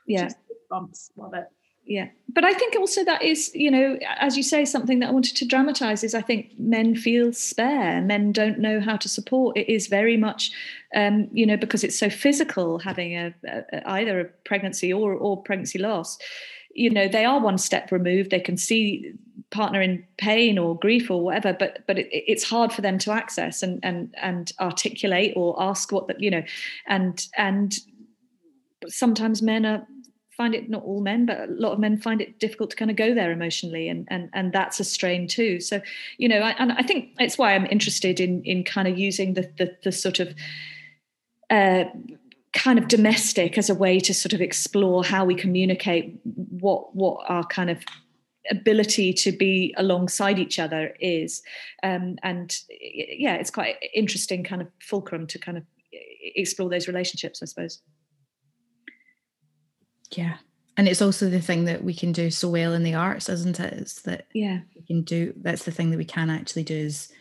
[0.07, 0.29] yeah.
[0.69, 1.45] bumps love it
[1.89, 2.09] yeah.
[2.31, 5.35] But i think also that is you know as you say something that i wanted
[5.37, 7.99] to dramatize is i think men feel spare.
[8.01, 9.57] Men don't know how to support.
[9.57, 10.51] It is very much
[10.95, 15.41] um, you know because it's so physical having a, a, either a pregnancy or or
[15.41, 16.17] pregnancy loss
[16.75, 18.29] you know they are one step removed.
[18.29, 19.13] They can see
[19.49, 23.11] partner in pain or grief or whatever but but it, it's hard for them to
[23.11, 26.43] access and and and articulate or ask what that you know
[26.87, 27.79] and and
[28.87, 29.87] sometimes men are
[30.39, 32.89] find it not all men but a lot of men find it difficult to kind
[32.89, 35.59] of go there emotionally and and and that's a strain too.
[35.59, 35.81] So
[36.17, 39.33] you know I, and i think it's why i'm interested in in kind of using
[39.33, 40.33] the the, the sort of
[41.49, 41.83] uh,
[42.53, 47.17] kind of domestic as a way to sort of explore how we communicate what what
[47.27, 47.83] our kind of
[48.49, 51.43] ability to be alongside each other is.
[51.83, 52.57] Um, and
[53.25, 55.63] yeah it's quite interesting kind of fulcrum to kind of
[56.35, 57.81] explore those relationships i suppose
[60.11, 60.37] yeah.
[60.77, 63.59] And it's also the thing that we can do so well in the arts, isn't
[63.59, 63.73] it?
[63.73, 67.11] It's that yeah, we can do that's the thing that we can actually do is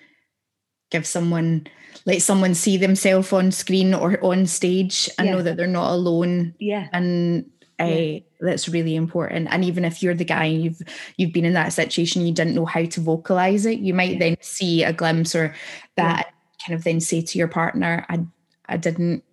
[0.91, 1.67] give someone
[2.07, 5.35] let someone see themselves on screen or on stage and yeah.
[5.35, 6.55] know that they're not alone.
[6.59, 6.89] Yeah.
[6.93, 7.51] And
[7.81, 8.19] uh, yeah.
[8.41, 9.49] that's really important.
[9.51, 10.81] And even if you're the guy and you've
[11.17, 14.19] you've been in that situation, you didn't know how to vocalize it, you might yeah.
[14.19, 15.55] then see a glimpse or
[15.97, 16.33] that
[16.65, 18.25] kind of then say to your partner, I
[18.69, 19.25] I didn't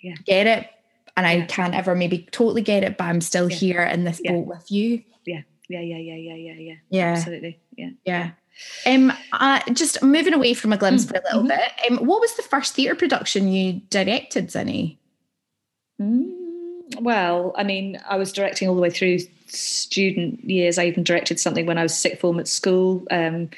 [0.00, 0.14] Yeah.
[0.24, 0.68] get it.
[1.16, 3.56] And I can't ever maybe totally get it, but I'm still Yeah.
[3.56, 4.32] here in this Yeah.
[4.32, 5.02] boat with you.
[5.26, 7.12] yeah yeah yeah yeah yeah yeah yeah Yeah.
[7.12, 8.30] absolutely yeah Yeah.
[8.84, 11.48] Um, uh, just moving away from a glimpse Mm, for a little mhm.
[11.48, 11.70] bit.
[11.90, 14.98] Um, what was the first theatre production you directed, Zinnie?
[16.00, 20.78] Mm, well, I mean, I was directing all the way through student years.
[20.78, 23.04] I even directed something when I was sixth form at school.
[23.10, 23.48] Um,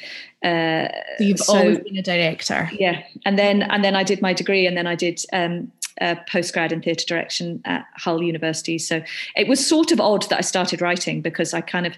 [0.44, 0.88] uh,
[1.18, 2.70] So you've so- always been a director.
[2.78, 6.72] yeah, and then and then I did my degree, and then I did um, postgrad
[6.72, 8.78] in theatre direction at Hull University.
[8.78, 9.02] So
[9.36, 11.96] it was sort of odd that I started writing because I kind of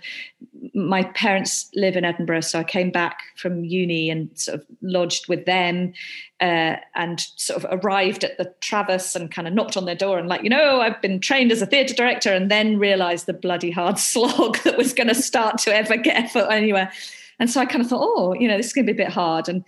[0.74, 5.28] my parents live in Edinburgh, so I came back from uni and sort of lodged
[5.28, 5.94] with them,
[6.40, 10.18] uh, and sort of arrived at the Traverse and kind of knocked on their door
[10.18, 13.32] and like, you know, I've been trained as a theatre director, and then realised the
[13.32, 16.92] bloody hard slog that was going to start to ever get foot anywhere.
[17.38, 19.04] And so I kind of thought, oh, you know, this is going to be a
[19.06, 19.48] bit hard.
[19.48, 19.64] And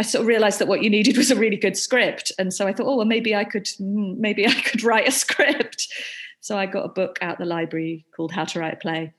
[0.00, 2.32] I sort of realized that what you needed was a really good script.
[2.38, 5.10] And so I thought, oh, well, maybe I could, mm, maybe I could write a
[5.24, 5.88] script.
[6.40, 9.12] So I got a book out the library called How to Write a Play.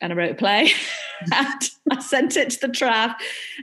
[0.00, 0.70] And I wrote a play
[1.20, 3.14] and I sent it to the Trav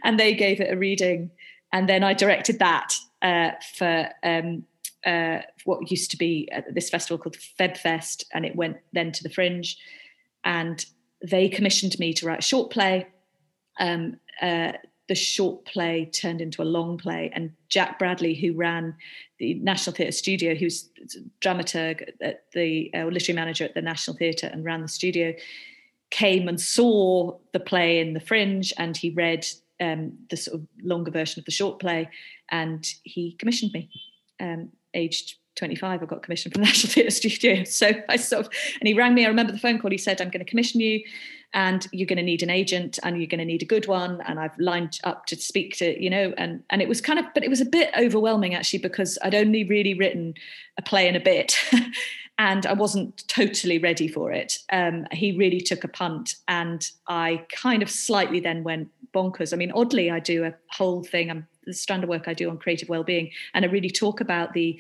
[0.04, 1.32] and they gave it a reading.
[1.74, 2.94] And then I directed that
[3.24, 4.64] uh, for um,
[5.04, 8.26] uh, what used to be this festival called FebFest.
[8.36, 9.78] And it went then to the Fringe.
[10.44, 10.86] And
[11.28, 13.08] they commissioned me to write a short play.
[13.80, 14.74] Um, uh,
[15.12, 18.96] the short play turned into a long play, and Jack Bradley, who ran
[19.40, 20.90] the National Theatre Studio, who's
[21.42, 25.34] dramaturg at the uh, literary manager at the National Theatre and ran the studio,
[26.12, 29.46] came and saw the play in the Fringe, and he read
[29.82, 32.10] um, the sort of longer version of the short play,
[32.50, 33.90] and he commissioned me.
[34.40, 37.64] Um, aged 25, I got commissioned from the National Theatre Studio.
[37.64, 39.26] So I sort of, and he rang me.
[39.26, 39.92] I remember the phone call.
[39.92, 41.02] He said, "I'm going to commission you."
[41.54, 44.22] and you're going to need an agent and you're going to need a good one
[44.26, 47.26] and i've lined up to speak to you know and and it was kind of
[47.34, 50.34] but it was a bit overwhelming actually because i'd only really written
[50.78, 51.58] a play in a bit
[52.38, 57.44] and i wasn't totally ready for it um, he really took a punt and i
[57.54, 61.48] kind of slightly then went bonkers i mean oddly i do a whole thing i'm
[61.66, 64.80] the strand of work i do on creative well-being and i really talk about the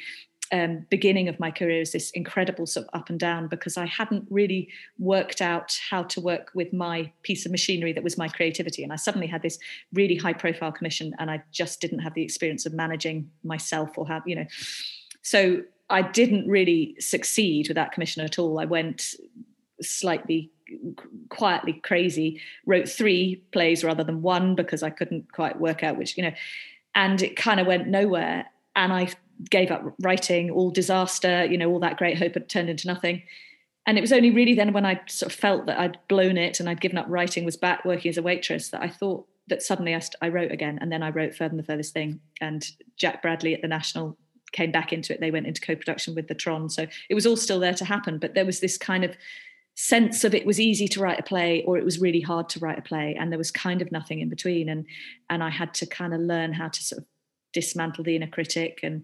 [0.51, 3.85] um, beginning of my career is this incredible sort of up and down because I
[3.85, 4.67] hadn't really
[4.99, 8.83] worked out how to work with my piece of machinery that was my creativity.
[8.83, 9.57] And I suddenly had this
[9.93, 14.07] really high profile commission and I just didn't have the experience of managing myself or
[14.07, 14.45] have, you know.
[15.21, 18.59] So I didn't really succeed with that commission at all.
[18.59, 19.15] I went
[19.81, 20.51] slightly
[21.29, 26.17] quietly crazy, wrote three plays rather than one because I couldn't quite work out which,
[26.17, 26.33] you know,
[26.95, 28.45] and it kind of went nowhere.
[28.75, 29.09] And I
[29.49, 33.23] gave up writing, all disaster, you know, all that great hope had turned into nothing.
[33.85, 36.59] And it was only really then when I sort of felt that I'd blown it
[36.59, 39.63] and I'd given up writing, was back working as a waitress, that I thought that
[39.63, 40.77] suddenly I, st- I wrote again.
[40.81, 42.19] And then I wrote Further than the Furthest Thing.
[42.39, 44.17] And Jack Bradley at the National
[44.51, 45.19] came back into it.
[45.19, 46.69] They went into co production with the Tron.
[46.69, 48.19] So it was all still there to happen.
[48.19, 49.15] But there was this kind of
[49.73, 52.59] sense of it was easy to write a play or it was really hard to
[52.59, 53.15] write a play.
[53.19, 54.69] And there was kind of nothing in between.
[54.69, 54.85] And,
[55.29, 57.05] and I had to kind of learn how to sort of
[57.53, 59.03] dismantle the inner critic and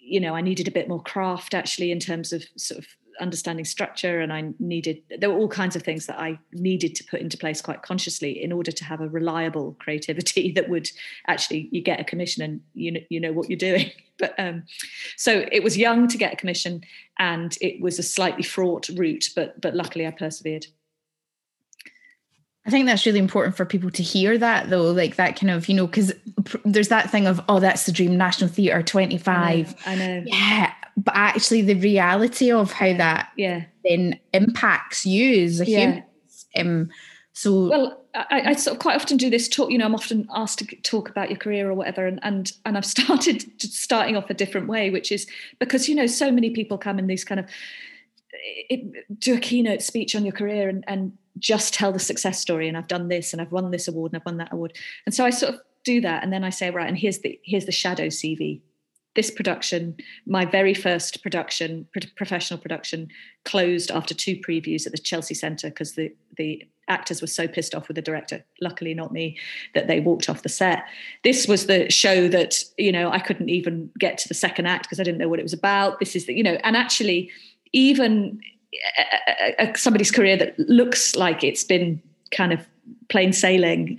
[0.00, 2.86] you know i needed a bit more craft actually in terms of sort of
[3.20, 7.04] understanding structure and i needed there were all kinds of things that i needed to
[7.04, 10.88] put into place quite consciously in order to have a reliable creativity that would
[11.26, 13.90] actually you get a commission and you know you know what you're doing.
[14.20, 14.64] But um
[15.16, 16.82] so it was young to get a commission
[17.18, 20.66] and it was a slightly fraught route but but luckily i persevered
[22.66, 25.68] I think that's really important for people to hear that though, like that kind of,
[25.68, 26.12] you know, because
[26.44, 29.74] pr- there's that thing of, oh, that's the dream, National Theatre 25.
[29.86, 30.72] i know Yeah.
[30.96, 35.78] But actually, the reality of how that yeah then impacts you as a Yeah.
[35.78, 36.04] human.
[36.56, 36.90] Um,
[37.32, 40.26] so, well I, I sort of quite often do this talk you know i'm often
[40.34, 44.28] asked to talk about your career or whatever and and, and i've started starting off
[44.28, 45.26] a different way which is
[45.60, 47.46] because you know so many people come in these kind of
[48.68, 52.68] it, do a keynote speech on your career and, and just tell the success story
[52.68, 54.76] and i've done this and i've won this award and i've won that award.
[55.06, 57.40] And so i sort of do that and then i say right and here's the
[57.42, 58.60] here's the shadow cv
[59.16, 63.08] this production my very first production pro- professional production
[63.44, 67.74] closed after two previews at the chelsea centre because the the actors were so pissed
[67.74, 69.38] off with the director luckily not me
[69.74, 70.84] that they walked off the set.
[71.22, 74.84] This was the show that you know i couldn't even get to the second act
[74.84, 76.00] because i didn't know what it was about.
[76.00, 77.30] This is the you know and actually
[77.72, 78.40] even
[78.98, 82.00] uh, uh, somebody's career that looks like it's been
[82.30, 82.66] kind of
[83.08, 83.98] plain sailing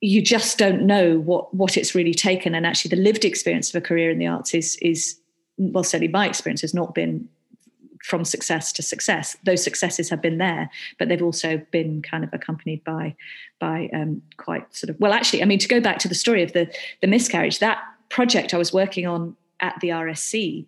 [0.00, 3.82] you just don't know what what it's really taken and actually the lived experience of
[3.82, 5.18] a career in the arts is is
[5.56, 7.28] well certainly my experience has not been
[8.02, 10.68] from success to success those successes have been there
[10.98, 13.14] but they've also been kind of accompanied by
[13.58, 16.42] by um, quite sort of well actually i mean to go back to the story
[16.42, 16.70] of the
[17.00, 20.66] the miscarriage that project i was working on at the RSC.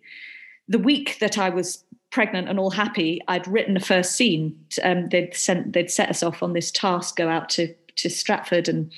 [0.67, 4.57] The week that I was pregnant and all happy, I'd written a first scene.
[4.83, 8.69] Um, they'd sent, they'd set us off on this task, go out to to Stratford
[8.69, 8.91] and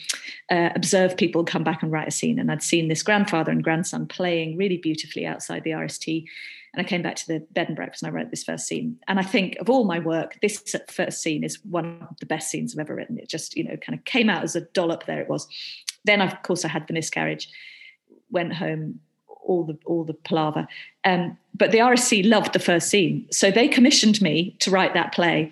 [0.52, 2.38] uh, observe people come back and write a scene.
[2.38, 6.26] And I'd seen this grandfather and grandson playing really beautifully outside the RST.
[6.74, 8.98] And I came back to the bed and breakfast and I wrote this first scene.
[9.08, 12.52] And I think of all my work, this first scene is one of the best
[12.52, 13.18] scenes I've ever written.
[13.18, 15.06] It just, you know, kind of came out as a dollop.
[15.06, 15.48] There it was.
[16.06, 17.50] Then, of course, I had the miscarriage,
[18.30, 19.00] went home,
[19.44, 20.68] all the all the palaver.
[21.04, 25.14] Um, but the RSC loved the first scene, so they commissioned me to write that
[25.14, 25.52] play,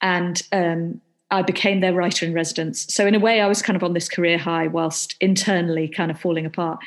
[0.00, 1.00] and um,
[1.30, 2.92] I became their writer in residence.
[2.92, 6.10] So in a way, I was kind of on this career high whilst internally kind
[6.10, 6.80] of falling apart,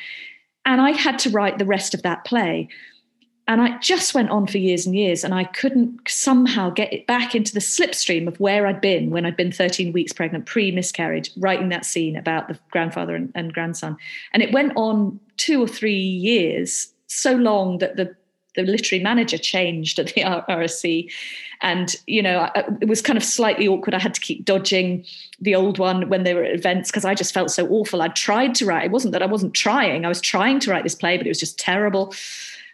[0.64, 2.68] and I had to write the rest of that play.
[3.48, 7.06] And I just went on for years and years, and I couldn't somehow get it
[7.08, 10.70] back into the slipstream of where I'd been when I'd been 13 weeks pregnant, pre
[10.70, 13.96] miscarriage, writing that scene about the grandfather and, and grandson.
[14.32, 18.14] And it went on two or three years, so long that the
[18.54, 21.10] the literary manager changed at the RSC,
[21.62, 22.48] and you know
[22.80, 23.94] it was kind of slightly awkward.
[23.94, 25.04] I had to keep dodging
[25.40, 28.02] the old one when they were at events because I just felt so awful.
[28.02, 28.84] I'd tried to write.
[28.84, 30.04] It wasn't that I wasn't trying.
[30.04, 32.14] I was trying to write this play, but it was just terrible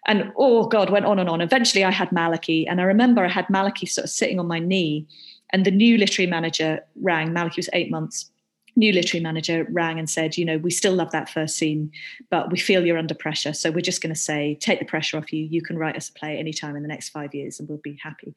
[0.09, 1.41] and oh god went on and on.
[1.41, 4.59] Eventually i had malachy and i remember i had malachy sort of sitting on my
[4.59, 5.07] knee
[5.53, 7.33] and the new literary manager rang.
[7.33, 8.31] Malachy was eight months.
[8.77, 11.91] New literary manager rang and said you know we still love that first scene
[12.31, 15.17] but we feel you're under pressure so we're just going to say take the pressure
[15.19, 15.45] off you.
[15.45, 17.99] You can write us a play anytime in the next five years and we'll be
[18.03, 18.35] happy.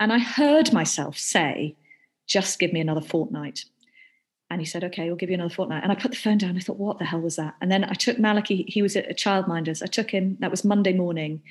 [0.00, 1.76] And i heard myself say
[2.26, 3.64] just give me another fortnight
[4.50, 5.82] and he said, okay, we'll give you another fortnight.
[5.82, 6.56] And I put the phone down.
[6.56, 7.54] I thought, what the hell was that?
[7.60, 9.82] And then I took Malachy, he was at a childminder's.
[9.82, 11.42] I took him, that was Monday morning.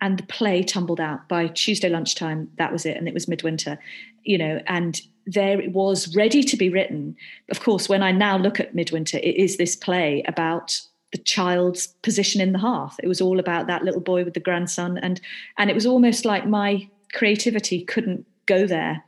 [0.00, 2.50] And the play tumbled out by Tuesday lunchtime.
[2.58, 2.96] That was it.
[2.96, 3.78] And it was midwinter,
[4.22, 7.16] you know, and there it was ready to be written.
[7.50, 10.80] Of course, when I now look at midwinter, it is this play about
[11.12, 12.96] the child's position in the hearth.
[13.02, 14.98] It was all about that little boy with the grandson.
[14.98, 15.20] And
[15.56, 19.02] and it was almost like my creativity couldn't go there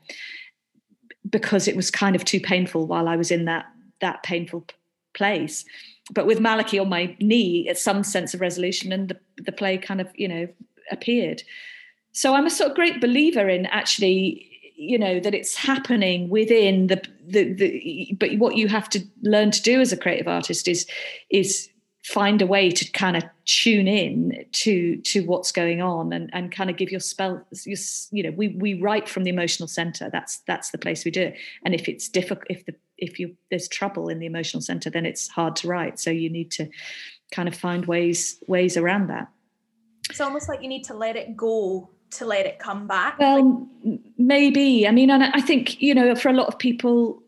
[1.29, 3.67] because it was kind of too painful while I was in that
[4.01, 4.67] that painful
[5.15, 5.65] place.
[6.13, 9.79] But with Malachy on my knee, it's some sense of resolution, and the, the play
[9.79, 10.49] kind of you know
[10.91, 11.43] appeared.
[12.13, 14.47] So I'm a sort of great believer in actually
[14.77, 19.51] you know that it's happening within the, the the but what you have to learn
[19.51, 20.87] to do as a creative artist is
[21.31, 21.69] is
[22.07, 26.53] find a way to kind of tune in to to what's going on and and
[26.53, 27.79] kind of give your spell your,
[28.13, 30.09] you know we we write from the emotional center.
[30.09, 31.37] That's that's the place we do it.
[31.65, 35.05] And if it's difficult if the if you there's trouble in the emotional center then
[35.05, 35.99] it's hard to write.
[35.99, 36.69] So you need to
[37.33, 39.29] kind of find ways ways around that.
[40.09, 43.67] It's almost like you need to let it go to let it come back well
[44.19, 44.87] maybe.
[44.87, 47.23] I mean and i think you know for a lot of people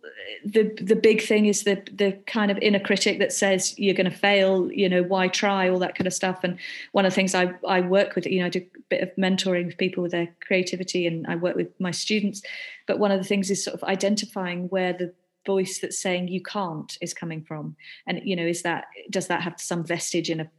[0.44, 4.10] the the big thing is the the kind of inner critic that says you're going
[4.10, 5.68] to fail you know why try?
[5.68, 6.40] all that kind of stuff.
[6.42, 6.58] And
[6.92, 9.14] one of the things i i work with you know i do a bit of
[9.16, 12.42] mentoring with people with their creativity and i work with my students.
[12.86, 15.12] But one of the things is sort of identifying where the
[15.46, 17.76] voice that's saying you can't is coming from.
[18.06, 20.50] And you know is that does that have some vestige in a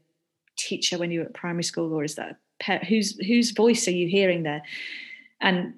[0.58, 2.38] teacher when you're at primary school or is that
[2.88, 4.64] whose whose voice are you hearing there?
[5.42, 5.74] And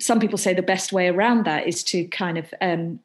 [0.00, 3.00] some people say the best way around that is to kind of um,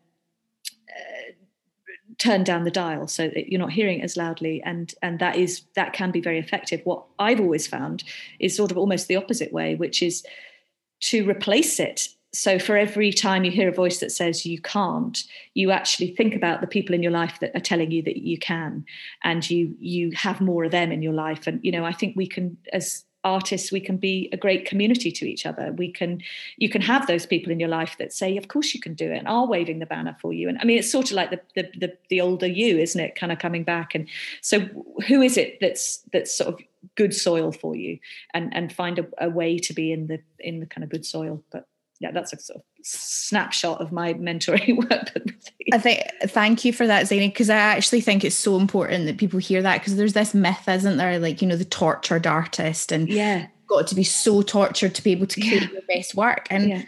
[2.20, 4.62] turn down the dial so that you're not hearing it as loudly.
[4.64, 6.82] And and that is that can be very effective.
[6.84, 8.04] What i've always found
[8.40, 10.24] is sort of almost the opposite way which is
[11.02, 12.10] to replace it.
[12.32, 15.24] So for every time you hear a voice that says you can't
[15.56, 18.38] you actually think about the people in your life that are telling you that you
[18.38, 18.86] can.
[19.24, 21.48] And you you have more of them in your life.
[21.48, 25.12] And you know i think we can as artists we can be a great community
[25.12, 25.72] to each other.
[25.74, 26.22] We can
[26.58, 29.12] you can have those people in your life that say of course you can do
[29.12, 30.48] it and are waving the banner for you.
[30.48, 33.16] And i mean it's sort of like the the the, the older you isn't it
[33.16, 33.96] kind of coming back.
[33.96, 34.08] And
[34.42, 34.60] so
[35.08, 36.60] who is it that's that's sort of
[36.96, 38.00] good soil for you?
[38.34, 41.06] And and find a, a way to be in the in the kind of good
[41.06, 41.44] soil.
[41.52, 41.68] But
[42.00, 45.14] yeah, that's a sort of snapshot of my mentoring work.
[45.74, 49.18] I think thank you for that, Zinnie, because I actually think it's so important that
[49.18, 51.20] people hear that because there's this myth, isn't there?
[51.20, 55.12] Like, you know, the tortured artist and yeah, got to be so tortured to be
[55.12, 55.70] able to create yeah.
[55.72, 56.48] your best work.
[56.50, 56.82] And yeah.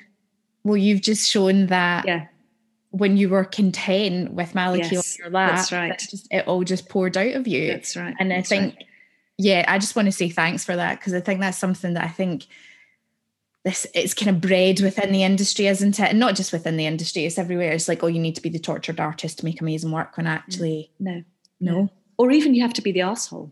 [0.63, 2.27] well, you've just shown that yeah.
[2.89, 5.97] when you were content with Malachy yes, on your lap, that's right.
[5.97, 7.67] Just, it all just poured out of you.
[7.67, 8.15] That's right.
[8.19, 8.85] And that's I think, right.
[9.37, 12.03] yeah, I just want to say thanks for that because I think that's something that
[12.03, 12.47] I think
[13.63, 16.09] this it's kind of bred within the industry, isn't it?
[16.09, 17.71] And not just within the industry, it's everywhere.
[17.71, 20.25] It's like, oh, you need to be the tortured artist to make amazing work when
[20.25, 20.31] mm.
[20.31, 21.23] actually no.
[21.59, 21.89] No.
[22.17, 23.51] Or even you have to be the asshole.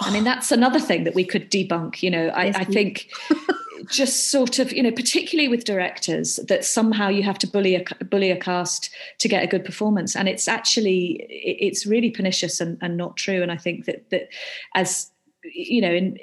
[0.00, 2.02] I mean, that's another thing that we could debunk.
[2.02, 3.10] You know, I, I think
[3.90, 8.04] just sort of, you know, particularly with directors, that somehow you have to bully a
[8.04, 12.78] bully a cast to get a good performance, and it's actually it's really pernicious and,
[12.80, 13.42] and not true.
[13.42, 14.28] And I think that that
[14.74, 15.10] as
[15.44, 16.18] you know in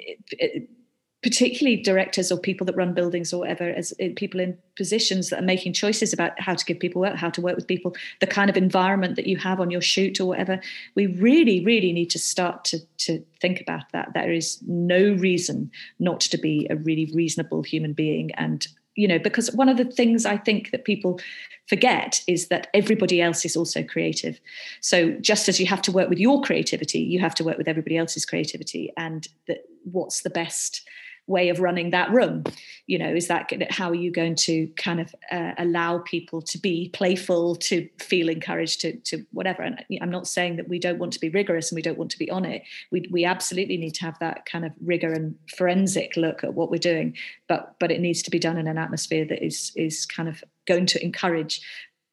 [1.24, 5.46] particularly directors or people that run buildings or whatever as people in positions that are
[5.46, 8.48] making choices about how to give people work how to work with people the kind
[8.48, 10.60] of environment that you have on your shoot or whatever
[10.94, 14.12] we really really need to start to to think about that.
[14.14, 18.30] There is no reason not to be a really reasonable human being.
[18.34, 18.66] And
[18.96, 21.18] you know because one of the things i think that people
[21.66, 24.38] forget is that everybody else is also creative.
[24.80, 27.66] So just as you have to work with your creativity you have to work with
[27.68, 28.92] everybody else's creativity.
[28.96, 30.86] And that what's the best
[31.26, 32.44] way of running that room.
[32.86, 36.58] You know is that how are you going to kind of uh, allow people to
[36.58, 39.62] be playful to feel encouraged to to whatever?
[39.62, 42.10] And i'm not saying that we don't want to be rigorous and we don't want
[42.10, 42.62] to be on it.
[42.90, 46.70] We we absolutely need to have that kind of rigor and forensic look at what
[46.70, 47.16] we're doing.
[47.48, 50.44] But but it needs to be done in an atmosphere that is is kind of
[50.66, 51.60] going to encourage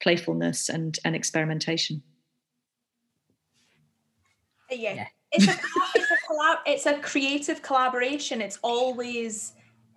[0.02, 2.04] playfulness and and experimentation.
[4.70, 5.08] Yeah, yeah.
[5.32, 5.60] It's a
[5.96, 9.54] it's a collab it's a creative collaboration it's always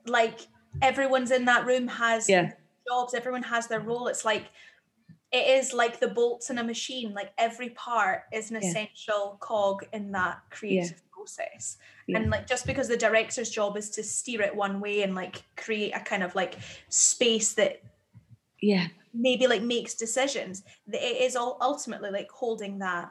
[0.06, 0.46] like
[0.82, 2.52] everyone's in that room has yeah.
[2.88, 4.46] jobs everyone has their role it's like
[5.32, 8.68] it is like the bolts in a machine like every part is an yeah.
[8.68, 11.12] essential cog in that creative yeah.
[11.12, 11.76] process
[12.06, 12.18] yeah.
[12.18, 15.42] and like just because the director's job is to steer it one way and like
[15.56, 16.56] create a kind of like
[16.88, 17.82] space that
[18.60, 20.62] yeah maybe like makes decisions
[20.92, 23.10] it is all ultimately like holding that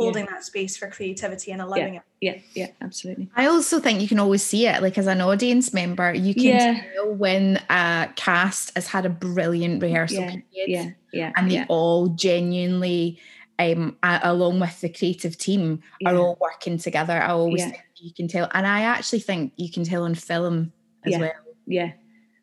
[0.00, 0.30] holding yeah.
[0.32, 2.00] that space for creativity and allowing yeah.
[2.00, 2.42] it.
[2.54, 3.28] Yeah, yeah, absolutely.
[3.36, 6.42] I also think you can always see it, like as an audience member, you can
[6.42, 6.82] yeah.
[6.94, 10.36] tell when a cast has had a brilliant rehearsal yeah.
[10.52, 13.18] period, yeah, yeah, and they all genuinely,
[13.58, 17.14] um, along with the creative team, are all working together.
[17.14, 20.72] I always think you can tell, and I actually think you can tell on film
[21.06, 21.32] as well.
[21.66, 21.92] Yeah.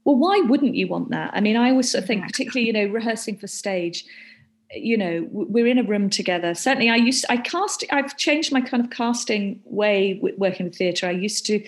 [0.05, 1.31] Well, why wouldn't you want that?
[1.33, 4.05] I mean, I always sort of think, particularly, you know, rehearsing for stage
[4.71, 6.53] you know we're in a room together.
[6.53, 11.07] Certainly i used i cast i've changed my kind of casting way working with theatre.
[11.07, 11.63] I used to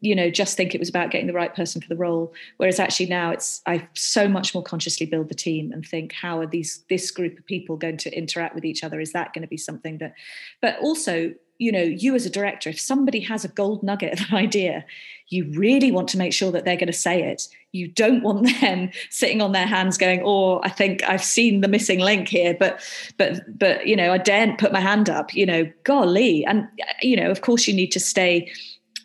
[0.00, 2.78] you know just think it was about getting the right person for the role whereas
[2.78, 6.46] actually now it's i so much more consciously build the team and think how are
[6.46, 9.00] these this group of people going to interact with each other?
[9.00, 10.14] Is that going to be something that
[10.60, 14.28] but also you know you as a director if somebody has a gold nugget of
[14.30, 14.84] an idea
[15.28, 17.48] you really want to make sure that they're going to say it.
[17.72, 21.68] You don't want them sitting on their hands going oh i think i've seen the
[21.68, 22.80] missing link here but
[23.16, 26.44] but but you know i daren't put my hand up you know golly.
[26.44, 26.68] And
[27.02, 28.50] you know of course you need to stay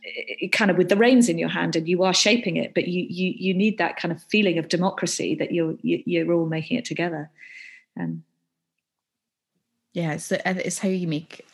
[0.05, 2.73] eh, eh kind of with the reins in your hand and you are shaping it
[2.73, 6.45] but you you you need that kind of feeling of democracy that you're you're all
[6.45, 7.29] making it together.
[7.95, 8.23] And
[9.93, 11.45] yeah it's uh, it's how you make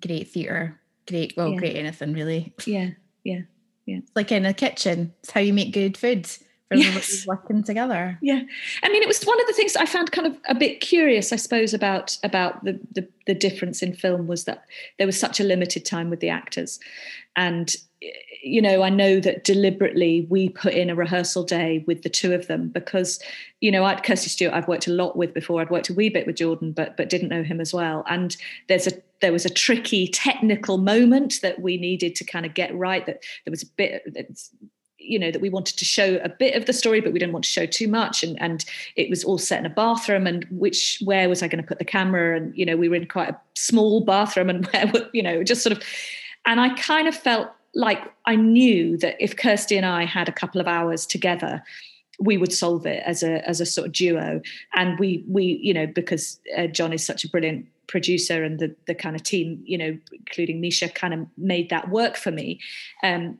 [0.00, 1.58] great theatre great well yeah.
[1.58, 2.54] great anything really.
[2.66, 2.90] Yeah
[3.24, 3.40] yeah
[3.86, 4.00] yeah.
[4.14, 6.28] Like in a kitchen it's how you make good food
[6.72, 7.26] yes.
[7.26, 8.42] working together yeah
[8.82, 11.32] i mean it was one of the things i found kind of a bit curious
[11.32, 14.64] i suppose about about the, the the difference in film was that
[14.98, 16.80] there was such a limited time with the actors
[17.36, 17.76] and
[18.42, 22.32] you know, I know that deliberately we put in a rehearsal day with the two
[22.32, 23.20] of them because,
[23.60, 25.60] you know, I'd Kirsty Stewart I've worked a lot with before.
[25.60, 28.04] I'd worked a wee bit with Jordan, but but didn't know him as well.
[28.08, 28.36] And
[28.68, 32.74] there's a there was a tricky technical moment that we needed to kind of get
[32.76, 33.04] right.
[33.06, 34.02] That there was a bit
[35.06, 37.32] you know that we wanted to show a bit of the story but we didn't
[37.32, 38.64] want to show too much and and
[38.96, 41.78] it was all set in a bathroom and which where was i going to put
[41.78, 45.22] the camera and you know we were in quite a small bathroom and where you
[45.22, 45.82] know just sort of
[46.46, 50.32] and i kind of felt like I knew that if Kirsty and I had a
[50.32, 51.62] couple of hours together,
[52.18, 54.40] we would solve it as a as a sort of duo.
[54.74, 58.74] And we we you know because uh, John is such a brilliant producer and the
[58.86, 62.58] the kind of team you know including Misha kind of made that work for me.
[63.04, 63.38] Um,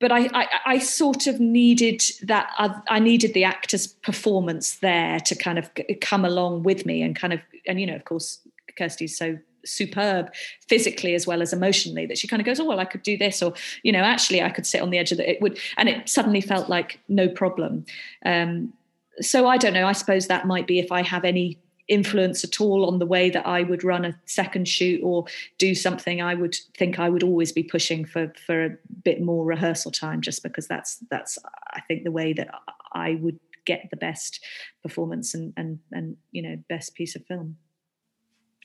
[0.00, 5.20] but I, I, I sort of needed that I I, needed the actor's performance there
[5.20, 5.70] to kind of
[6.00, 8.40] come along with me and kind of and you know of course
[8.76, 10.32] Kirsty's so superb
[10.68, 13.18] physically as well as emotionally that she kind of goes oh well i could do
[13.18, 13.52] this or
[13.82, 16.08] you know actually i could sit on the edge of the it would and it
[16.08, 17.84] suddenly felt like no problem.
[18.24, 18.72] Um,
[19.20, 21.58] so i don't know i suppose that might be if i have any
[21.88, 25.24] influence at all on the way that I would run a second shoot or
[25.58, 29.44] do something, I would think I would always be pushing for for a bit more
[29.44, 31.38] rehearsal time, just because that's that's
[31.72, 32.48] I think the way that
[32.92, 34.44] I would get the best
[34.82, 37.56] performance and and and you know best piece of film.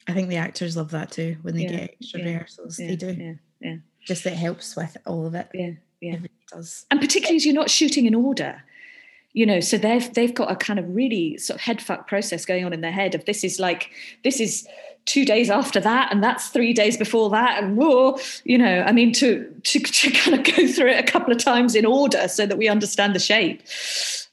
[0.08, 2.80] I think the actors love that too when they yeah, get extra yeah, rehearsals.
[2.80, 3.14] Yeah, they do.
[3.14, 3.76] Yeah, yeah.
[4.06, 5.48] Just it helps with all of it.
[5.54, 5.72] Yeah,
[6.02, 6.16] yeah.
[6.16, 6.86] It does.
[6.92, 8.62] And particularly as you're not shooting in order.
[9.34, 12.46] You know, so they've they've got a kind of really sort of head fuck process
[12.46, 13.90] going on in their head of this is like
[14.24, 14.68] this is
[15.06, 18.94] two days after that and that's three days before that and whoa you know i
[18.94, 22.26] mean to, to to kind of go through it a couple of times in order
[22.30, 23.62] so that we understand the shape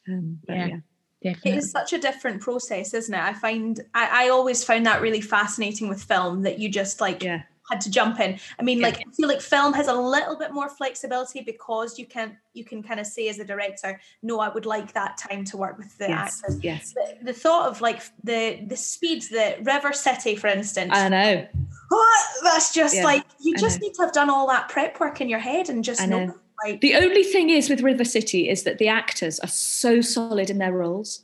[0.09, 0.67] um, yeah.
[0.67, 0.77] yeah.
[1.23, 1.53] Definitely.
[1.53, 3.21] It is such a different process, isn't it?
[3.21, 7.23] I find I, I always found that really fascinating with film that you just like
[7.23, 7.43] yeah.
[7.71, 8.39] Had to jump in.
[8.59, 8.89] I mean, Yeah.
[8.89, 12.65] like I feel like film has a little bit more flexibility because you can you
[12.65, 15.79] can kind of say as a director, no, I would like that time to work
[15.79, 16.65] with the yes, actors.
[16.65, 16.93] yes.
[16.95, 21.47] The, the thought of like the the speeds that River City, for instance, I know.
[21.89, 22.27] what?
[22.43, 25.29] that's just Yeah, like you just need to have done all that prep work in
[25.29, 26.35] your head and just I know, know.
[26.65, 30.51] like The only thing is with River City is that the actors are so solid
[30.51, 31.23] in their roles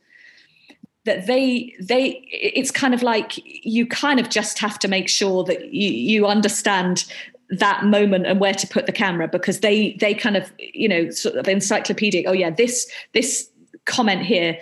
[1.07, 3.33] that they they it's kind of like
[3.65, 7.05] you kind of just have to make sure that you, you understand
[7.49, 11.09] that moment and where to put the camera because they they kind of you know
[11.11, 13.49] sort of encyclopedic oh yeah this this
[13.85, 14.59] comment here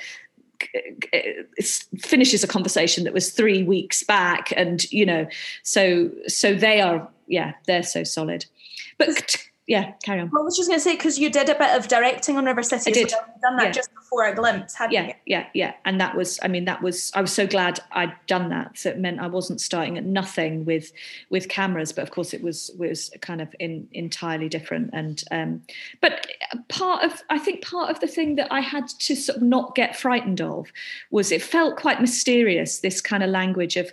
[1.99, 5.27] finishes a conversation that was three weeks back and you know
[5.63, 8.47] so so they are yeah they're so solid.
[8.99, 9.37] But
[9.67, 11.71] yeah carry on Well, I was just going to say because you did a bit
[11.71, 12.91] of directing on River City.
[12.91, 13.71] I did, So done that yeah.
[13.71, 15.15] just before a glimpse, hadn't yeah you?
[15.27, 18.49] yeah yeah and that was i mean that was i was so glad i'd done
[18.51, 20.93] that so it meant i wasn't starting at nothing with
[21.31, 25.63] with cameras but of course it was was kind of in entirely different and um
[26.01, 26.27] but
[26.69, 29.75] part of i think part of the thing that i had to sort of not
[29.75, 30.71] get frightened of
[31.11, 33.91] was it felt quite mysterious this kind of language of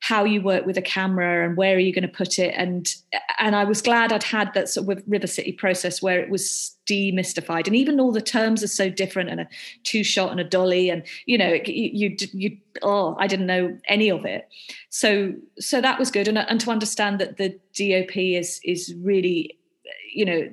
[0.00, 2.54] how you work with a camera and where are you going to put it.
[2.56, 2.94] And
[3.38, 6.76] and I was glad I'd had that sort of River City process where it was
[6.86, 7.66] demystified.
[7.66, 9.48] And even all the terms are so different and a
[9.82, 13.76] two shot and a dolly and you know you you, you oh I didn't know
[13.88, 14.48] any of it.
[14.90, 16.28] So so that was good.
[16.28, 19.58] And, and to understand that the DOP is is really
[20.14, 20.48] you know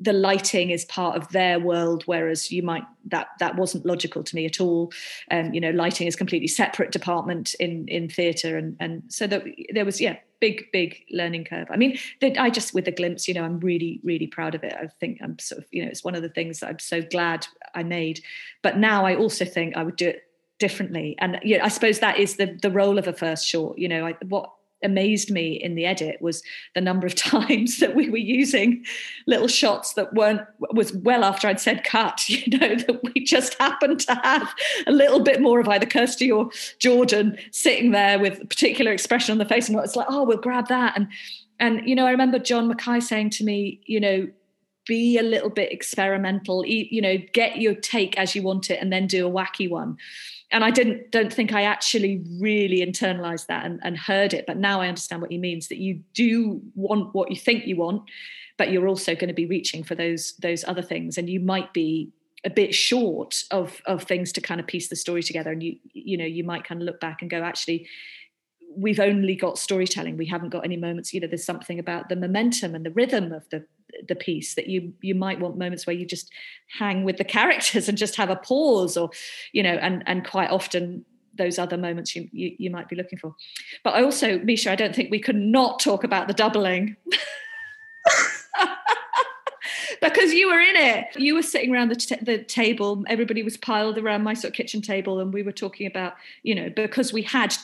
[0.00, 4.36] the lighting is part of their world whereas you might that that wasn't logical to
[4.36, 4.92] me at all.
[5.30, 9.44] Um, you know lighting is completely separate department in in theatre and and so that
[9.72, 11.68] there was yeah big big learning curve.
[11.70, 14.62] I mean that i just with a glimpse you know i'm really really proud of
[14.62, 14.74] it.
[14.74, 17.02] I think i'm sort of you know it's one of the things that i'm so
[17.02, 18.22] glad i made.
[18.62, 20.22] But now i also think i would do it
[20.58, 21.16] differently.
[21.18, 24.06] And yeah i suppose that is the the role of a first short you know
[24.06, 26.42] I, what amazed me in the edit was
[26.74, 28.84] the number of times that we were using
[29.26, 33.54] little shots that weren't was well after I'd said cut, you know, that we just
[33.54, 34.54] happened to have
[34.86, 39.32] a little bit more of either Kirsty or Jordan sitting there with a particular expression
[39.32, 40.96] on the face, and it's like, oh, we'll grab that.
[40.96, 41.08] And
[41.60, 44.28] and you know, I remember John Mackay saying to me, you know,
[44.86, 48.92] be a little bit experimental, you know, get your take as you want it, and
[48.92, 49.98] then do a wacky one
[50.50, 54.46] and I didn't don't think I actually really internalized that and, and heard it.
[54.46, 57.76] But now I understand what he means that you do want what you think you
[57.76, 58.02] want,
[58.56, 61.72] but you're also going to be reaching for those those other things, and you might
[61.72, 62.10] be
[62.44, 65.52] a bit short of of things to kind of piece the story together.
[65.52, 67.86] And you you know you might kind of look back and go, actually,
[68.74, 70.16] we've only got storytelling.
[70.16, 71.12] We haven't got any moments.
[71.12, 73.66] You know, there's something about the momentum and the rhythm of the
[74.06, 76.30] the piece that you you might want moments where you just
[76.78, 79.10] hang with the characters and just have a pause or
[79.52, 83.18] you know and and quite often those other moments you, you you might be looking
[83.18, 83.34] for.
[83.84, 86.96] But i also misha i don't think we could not talk about the doubling.
[90.00, 91.06] Because you were in it.
[91.16, 93.02] You were sitting around the, t- the table.
[93.08, 96.54] Everybody was piled around my sort of kitchen table and we were talking about you
[96.54, 97.54] know because we had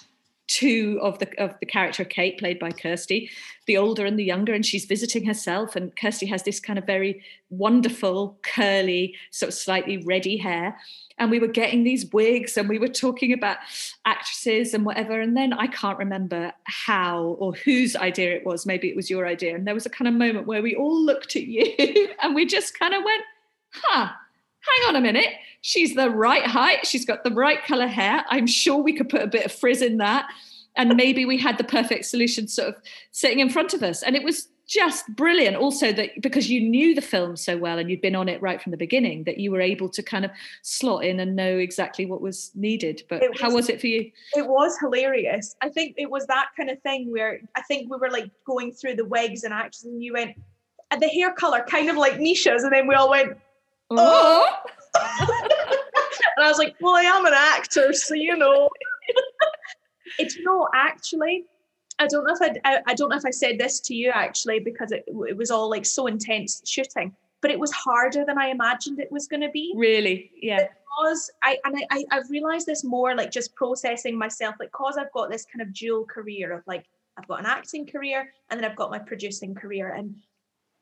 [0.46, 3.30] two of the of the character of Kate, played by Kirsty,
[3.66, 5.76] the older and the younger, and she's visiting herself.
[5.76, 10.78] And Kirsty has this kind of very wonderful, curly, sort of slightly reddy hair.
[11.18, 13.58] And we were getting these wigs and we were talking about
[14.04, 15.20] actresses and whatever.
[15.20, 18.66] And then I can't remember how or whose idea it was.
[18.66, 19.54] Maybe it was your idea.
[19.54, 22.46] And there was a kind of moment where we all looked at you and we
[22.46, 23.22] just kind of went,
[23.70, 24.08] huh,
[24.66, 25.32] hang on a minute.
[25.60, 26.86] She's the right height.
[26.86, 28.24] She's got the right color hair.
[28.28, 30.28] I'm sure we could put a bit of frizz in that.
[30.76, 32.76] And maybe we had the perfect solution sort of
[33.12, 34.02] sitting in front of us.
[34.02, 35.56] And it was just brilliant.
[35.56, 38.60] Also, that because you knew the film so well and you'd been on it right
[38.60, 40.30] from the beginning, that you were able to kind of
[40.62, 43.02] slot in and know exactly what was needed.
[43.08, 44.10] But It how was- was it for you?
[44.34, 45.54] it was hilarious.
[45.62, 48.72] I think it was that kind of thing where I think we were like going
[48.72, 50.34] through the wigs and actors, and you went,
[50.90, 53.36] and the hair color kind of like Misha's, and then we all went,
[53.90, 54.48] Oh,
[56.36, 58.68] and I was like, well, I am an actor, so you know.
[60.18, 61.44] it's no, actually,
[61.98, 64.10] I don't know if I, I, I don't know if I said this to you
[64.10, 68.38] actually because it, it was all like so intense shooting, but it was harder than
[68.38, 69.72] I imagined it was going to be.
[69.76, 70.30] really?
[70.40, 70.66] Yeah.
[70.82, 74.96] because I and I, I I've realized this more like just processing myself like cause
[74.98, 76.84] I've got this kind of dual career of like
[77.16, 80.16] I've got an acting career and then I've got my producing career and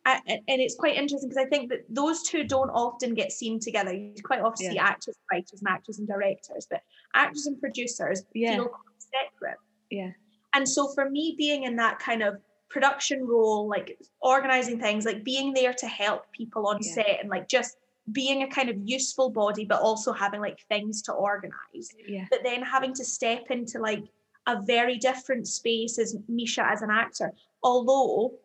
[0.04, 3.60] I, and it's quite interesting because I think that those two don't often get seen
[3.60, 3.92] together.
[3.94, 6.82] You quite often see actors, writers, and actors and directors, but
[7.14, 8.56] actors and producers Yeah.
[8.56, 9.58] feel separate.
[9.90, 10.10] Yeah.
[10.54, 15.22] And so for me, being in that kind of production role, like organizing things, like
[15.22, 16.92] being there to help people on Yeah.
[16.94, 17.76] set and like just
[18.10, 22.26] being a kind of useful body, but also having like things to organize, Yeah.
[22.30, 24.02] but then having to step into like
[24.48, 27.32] a very different space as Misha as an actor.
[27.62, 28.36] although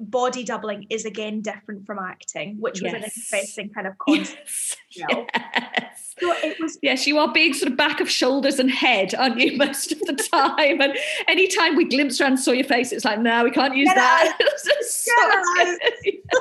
[0.00, 4.76] body doubling is again different from acting, which was an interesting kind of concept.
[4.90, 5.26] Yes.
[5.34, 6.14] Yes.
[6.20, 9.38] So it was Yes, you are being sort of back of shoulders and head, aren't
[9.38, 10.80] you, most of the time?
[10.80, 10.96] And
[11.28, 13.96] anytime we glimpsed around and saw your face, it's like, no, we can't use Get
[13.96, 14.36] that.
[14.40, 16.38] It's just Get so-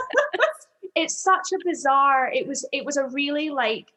[0.96, 3.88] it's such a bizarre it was it was a really like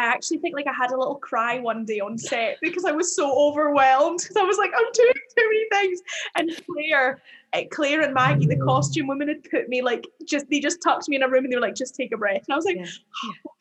[0.00, 2.92] I actually think like I had a little cry one day on set because I
[2.92, 4.20] was so overwhelmed.
[4.20, 6.00] Because I was like I'm doing too many things.
[6.36, 7.22] And Claire
[7.52, 11.08] uh, Claire and Maggie the costume women had put me like just they just tucked
[11.08, 12.44] me in a room and they were like just take a breath.
[12.48, 12.86] And I was like Yeah.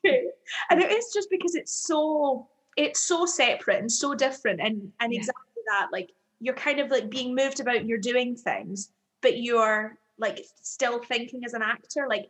[0.06, 0.24] okay.
[0.70, 5.12] And it is just because it's so it's so separate and so different and and
[5.14, 5.20] Yeah.
[5.20, 9.42] exactly that like you're kind of like being moved about and you're doing things but
[9.42, 12.06] you're like still thinking as an actor.
[12.08, 12.30] Like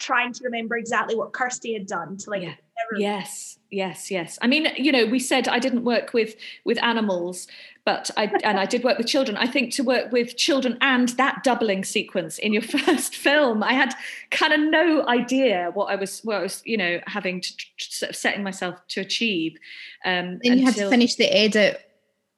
[0.00, 2.48] trying to remember exactly what Kirsty had done to like Yeah.
[2.48, 4.38] never- Yes, yes, yes.
[4.42, 6.34] I mean, you know, we said I didn't work with
[6.64, 7.46] with animals,
[7.84, 9.36] but I and I did work with children.
[9.36, 13.74] I think to work with children and that doubling sequence in your first film, I
[13.74, 13.94] had
[14.30, 18.10] kind of no idea what I was, what I was, you know, having to sort
[18.10, 19.56] of setting myself to achieve.
[20.04, 21.80] Um, Then you had to finish the edit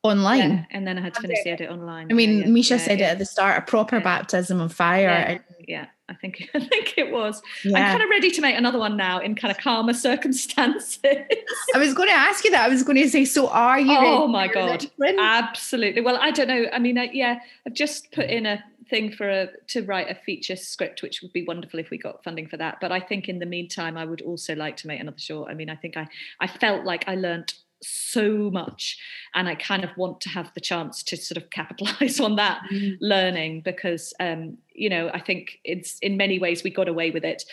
[0.02, 0.50] online.
[0.50, 2.10] yeah, and then I had to finish the edit online.
[2.10, 3.08] I mean, Yeah, yeah, Misha yeah, said yeah.
[3.08, 4.02] it at the start, a proper Yeah.
[4.02, 5.02] baptism of fire.
[5.02, 7.42] Yeah, and- yeah, I think I think it was.
[7.64, 10.98] I'm kind of ready to make another one now in kind of calmer circumstances.
[11.02, 12.64] I was going to ask you that.
[12.64, 13.96] I was going to say, so are you?
[13.96, 14.86] Oh my God.
[15.18, 16.02] Absolutely.
[16.02, 16.66] Well, I don't know.
[16.72, 20.14] I mean, uh, yeah, I've just put in a thing for a to write a
[20.14, 22.78] feature script, which would be wonderful if we got funding for that.
[22.80, 25.50] But I think in the meantime, I would also like to make another short.
[25.50, 26.06] I mean, I think I
[26.40, 28.98] I felt like I learnt so much,
[29.34, 32.60] and I kind of want to have the chance to sort of capitalize on that
[32.72, 32.96] Mm.
[33.00, 37.24] learning because um, you know I think it's in many ways we got away with
[37.24, 37.44] it.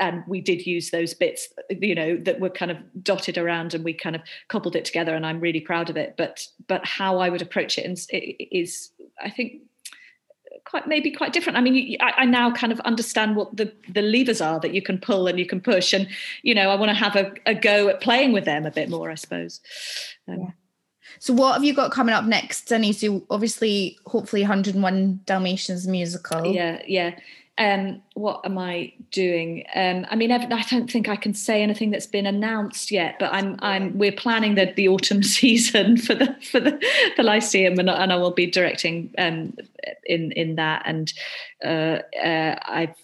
[0.00, 3.84] And we did use those bits, you know, that were kind of dotted around, and
[3.84, 5.14] we kind of cobbled it together.
[5.14, 6.14] And I'm really proud of it.
[6.18, 8.90] But but how I would approach it is, is
[9.22, 9.62] I think,
[10.64, 11.56] quite maybe quite different.
[11.56, 14.74] I mean, you, I, I now kind of understand what the the levers are that
[14.74, 16.08] you can pull and you can push, and
[16.42, 18.88] you know, I want to have a, a go at playing with them a bit
[18.88, 19.60] more, I suppose.
[20.28, 20.50] Um, Yeah.
[21.20, 22.92] So what have you got coming up next, Denny?
[22.92, 26.46] So obviously, hopefully, 101 Dalmatians musical.
[26.46, 27.18] yeah yeah
[27.56, 29.64] um what am i doing?
[29.74, 33.32] Um i mean i don't think i can say anything that's been announced yet but
[33.32, 36.82] i'm i'm we're planning the the autumn season for the for the
[37.16, 39.56] the lyceum and, and i will be directing um
[40.04, 40.82] in in that.
[40.84, 41.12] And
[41.64, 42.96] uh, uh i've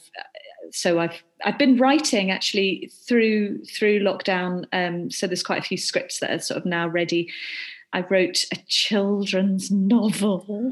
[0.72, 5.76] so i've i've been writing actually through through lockdown um so there's quite a few
[5.76, 7.28] scripts that are sort of now ready
[7.92, 10.70] I wrote a children's novel,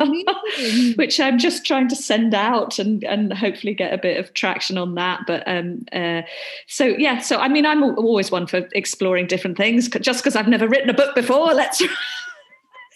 [0.96, 4.76] which I'm just trying to send out and and hopefully get a bit of traction
[4.76, 5.20] on that.
[5.26, 6.22] But um, uh,
[6.66, 9.88] so yeah, so I mean, I'm always one for exploring different things.
[9.88, 11.82] Just because I've never written a book before, let's.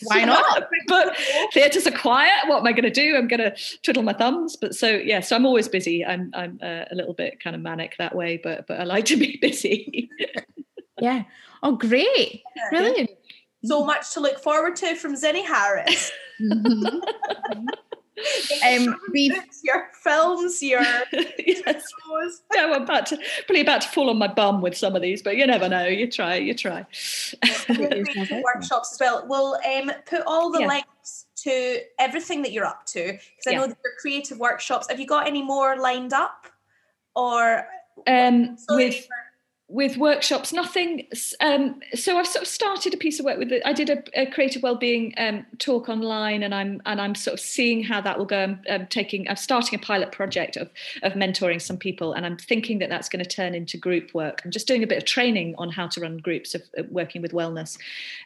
[0.07, 0.65] Why not?
[0.89, 1.17] but
[1.55, 2.49] theatres are quiet.
[2.49, 3.17] What am I going to do?
[3.17, 4.57] I'm going to twiddle my thumbs.
[4.57, 6.05] But so yeah, so I'm always busy.
[6.05, 9.07] I'm I'm uh, a little bit kind of manic that way, but but I like
[9.07, 10.11] to be busy.
[11.01, 11.23] Yeah.
[11.63, 12.43] Oh, great.
[12.71, 13.11] Brilliant.
[13.65, 16.11] So much to look forward to from Zinnie Harris.
[16.41, 17.01] Mhm.
[18.65, 20.81] Um, we've- Books, your films, your
[21.13, 21.65] yes.
[21.67, 22.43] shows.
[22.55, 25.21] Yeah, I'm about to probably about to fall on my bum with some of these,
[25.23, 25.85] but you never know.
[25.87, 26.87] You try, you try.
[27.69, 29.25] workshops as well.
[29.29, 30.69] We'll um, put all the Yeah.
[30.69, 33.59] links to everything that you're up to because I Yeah.
[33.59, 34.89] know that your creative workshops.
[34.89, 36.47] Have you got any more lined up,
[37.17, 37.67] or
[38.07, 39.09] Um, sorry with
[39.69, 41.07] with workshops, nothing.
[41.41, 43.51] Um, so I've sort of started a piece of work with.
[43.51, 43.63] it.
[43.65, 47.41] I did a, a creative wellbeing um, talk online, and I'm and I'm sort of
[47.41, 48.43] seeing how that will go.
[48.43, 49.27] I'm, um taking.
[49.29, 50.71] I'm starting a pilot project of
[51.03, 54.43] of mentoring some people, and I'm thinking that that's going to turn into group work.
[54.45, 57.23] I'm just doing a bit of training on how to run groups of, of working
[57.23, 57.79] with wellness.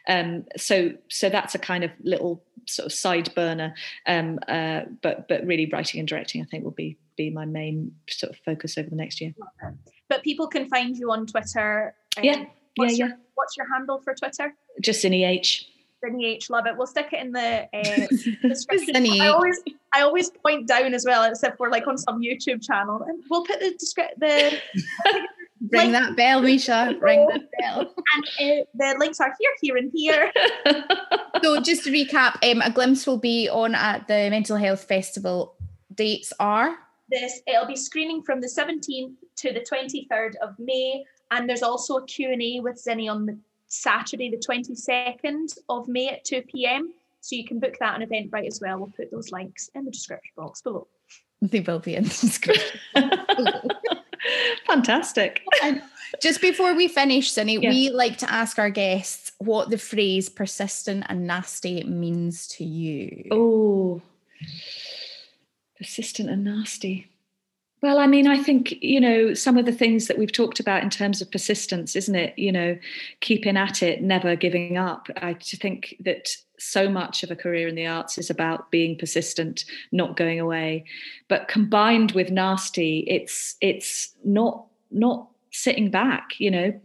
[0.09, 3.73] Um, so so that's a kind of little sort of side burner.
[4.05, 7.95] Um, uh, but but really writing and directing, I think, will be be my main
[8.09, 9.33] sort of focus over the next year.
[10.09, 11.93] But people can find you on Twitter.
[12.17, 12.45] um, Yeah,
[12.75, 14.53] What's yeah, your, What's your handle for Twitter?
[14.81, 15.65] Just in EH.
[16.03, 16.77] Zinnie H, love it.
[16.77, 18.07] We'll stick it in the uh,
[18.47, 18.95] description.
[18.95, 19.21] I H.
[19.21, 19.59] always,
[19.93, 23.21] I always point down as well, as if we're like on some YouTube channel, and
[23.29, 24.59] we'll put the descri- the
[25.71, 26.95] Ring that bell, Misha.
[27.01, 27.93] Ring that bell.
[28.39, 30.31] and uh, the links are here, here, and here.
[31.43, 35.55] So just to recap, um, a glimpse will be on at the Mental Health Festival.
[35.93, 36.75] Dates are
[37.11, 41.97] this it'll be screening from the 17th to the 23rd of May and there's also
[41.97, 43.37] a Q&A with Zinnie on the
[43.67, 46.91] Saturday the 22nd of May at 2 p.m.
[47.21, 49.91] so you can book that on Eventbrite as well we'll put those links in the
[49.91, 50.87] description box below
[51.41, 52.79] they will be in the description.
[54.67, 55.41] Fantastic.
[56.21, 57.69] Just before we finish, Zinnie, Yeah.
[57.69, 63.27] we like to ask our guests what the phrase persistent and nasty means to you.
[63.31, 64.01] Oh.
[65.79, 67.09] Persistent and nasty.
[67.81, 70.83] Well, I mean, I think, you know, some of the things that we've talked about
[70.83, 72.37] in terms of persistence, isn't it?
[72.37, 72.77] You know,
[73.21, 75.07] keeping at it, never giving up.
[75.15, 79.63] I think that so much of a career in the arts is about being persistent,
[79.93, 80.83] not going away.
[81.29, 86.81] But combined with nasty, it's it's not not sitting back, you know,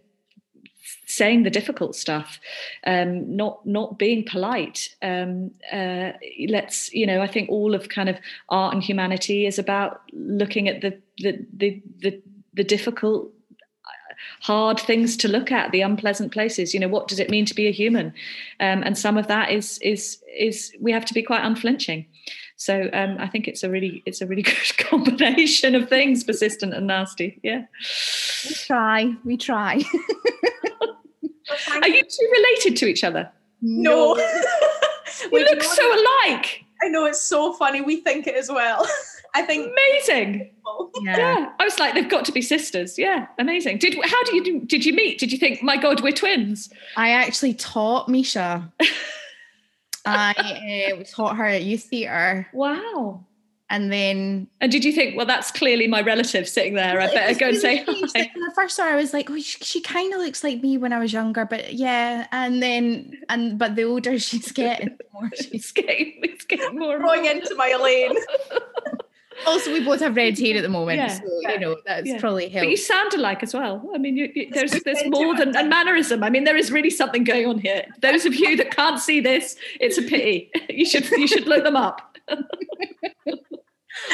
[1.16, 2.40] saying the difficult stuff,
[2.86, 4.88] um, not not being polite.
[5.02, 6.12] Um, uh,
[6.48, 8.16] let's you know, I think all of kind of
[8.48, 12.22] art and humanity is about looking at the the the the,
[12.54, 13.30] the difficult
[14.40, 16.74] hard things to look at the unpleasant places.
[16.74, 18.06] You know what does it mean to be a human?
[18.60, 22.06] Um, and some of that is is is we have to be quite unflinching.
[22.56, 26.74] So um, i think it's a really it's a really good combination of things persistent
[26.74, 27.40] and nasty.
[27.42, 27.64] Yeah.
[28.48, 29.82] We try we try
[31.50, 33.30] Are you two related to each other?
[33.60, 34.14] No.
[35.32, 36.64] we look so alike.
[36.82, 37.80] I know it's so funny.
[37.80, 38.86] We think it as well.
[39.34, 40.50] I think amazing.
[41.02, 41.16] Yeah.
[41.16, 41.52] yeah.
[41.58, 42.98] I was like, they've got to be sisters.
[42.98, 43.78] Yeah, amazing.
[43.78, 45.18] Did how do you did you meet?
[45.18, 46.70] Did you think, my God, we're twins?
[46.96, 48.72] I actually taught Misha.
[50.06, 52.46] I uh, taught her at youth theatre.
[52.52, 53.24] Wow
[53.70, 57.00] and then and did you think well that's clearly my relative sitting there.
[57.00, 57.92] I better go and say hi.
[58.14, 60.76] Like, the first time i was like oh she, she kind of looks like me
[60.76, 62.26] when i was younger but yeah.
[62.30, 66.98] And then and but the older she's getting the more she's getting, it's getting more
[66.98, 68.16] going into my lane.
[69.48, 72.20] Also we both have red hair at the moment yeah, so you know that's yeah.
[72.20, 73.90] probably helped but you sound alike as well.
[73.92, 76.22] I mean you, you, there's there's more than a mannerism.
[76.22, 77.84] I mean there is really something going on here.
[78.00, 80.52] Those of you that can't see this it's a pity.
[80.68, 82.13] You should you should look them up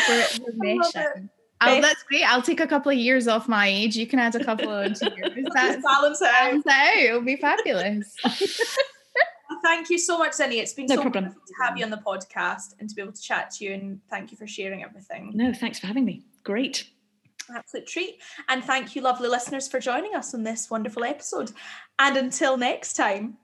[0.08, 1.30] we're, we're.
[1.62, 2.24] Oh, that's great.
[2.24, 3.94] I'll take a couple of years off my age.
[3.94, 5.00] You can add a couple of years.
[5.54, 6.32] That's balance out.
[6.32, 6.96] Balance out.
[6.96, 8.16] It'll be fabulous.
[8.24, 10.56] well, thank you so much, Zinnie.
[10.56, 11.26] It's been no so problem.
[11.26, 13.74] to have you on the podcast and to be able to chat to you.
[13.74, 15.32] And thank you for sharing everything.
[15.34, 16.22] No, thanks for having me.
[16.44, 16.88] Great.
[17.54, 18.22] Absolute treat.
[18.48, 21.52] And thank you, lovely listeners, for joining us on this wonderful episode.
[21.98, 23.36] And until next time,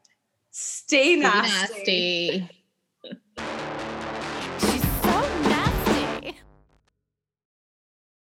[0.52, 1.74] stay nasty.
[1.82, 2.48] Stay
[3.36, 3.95] nasty.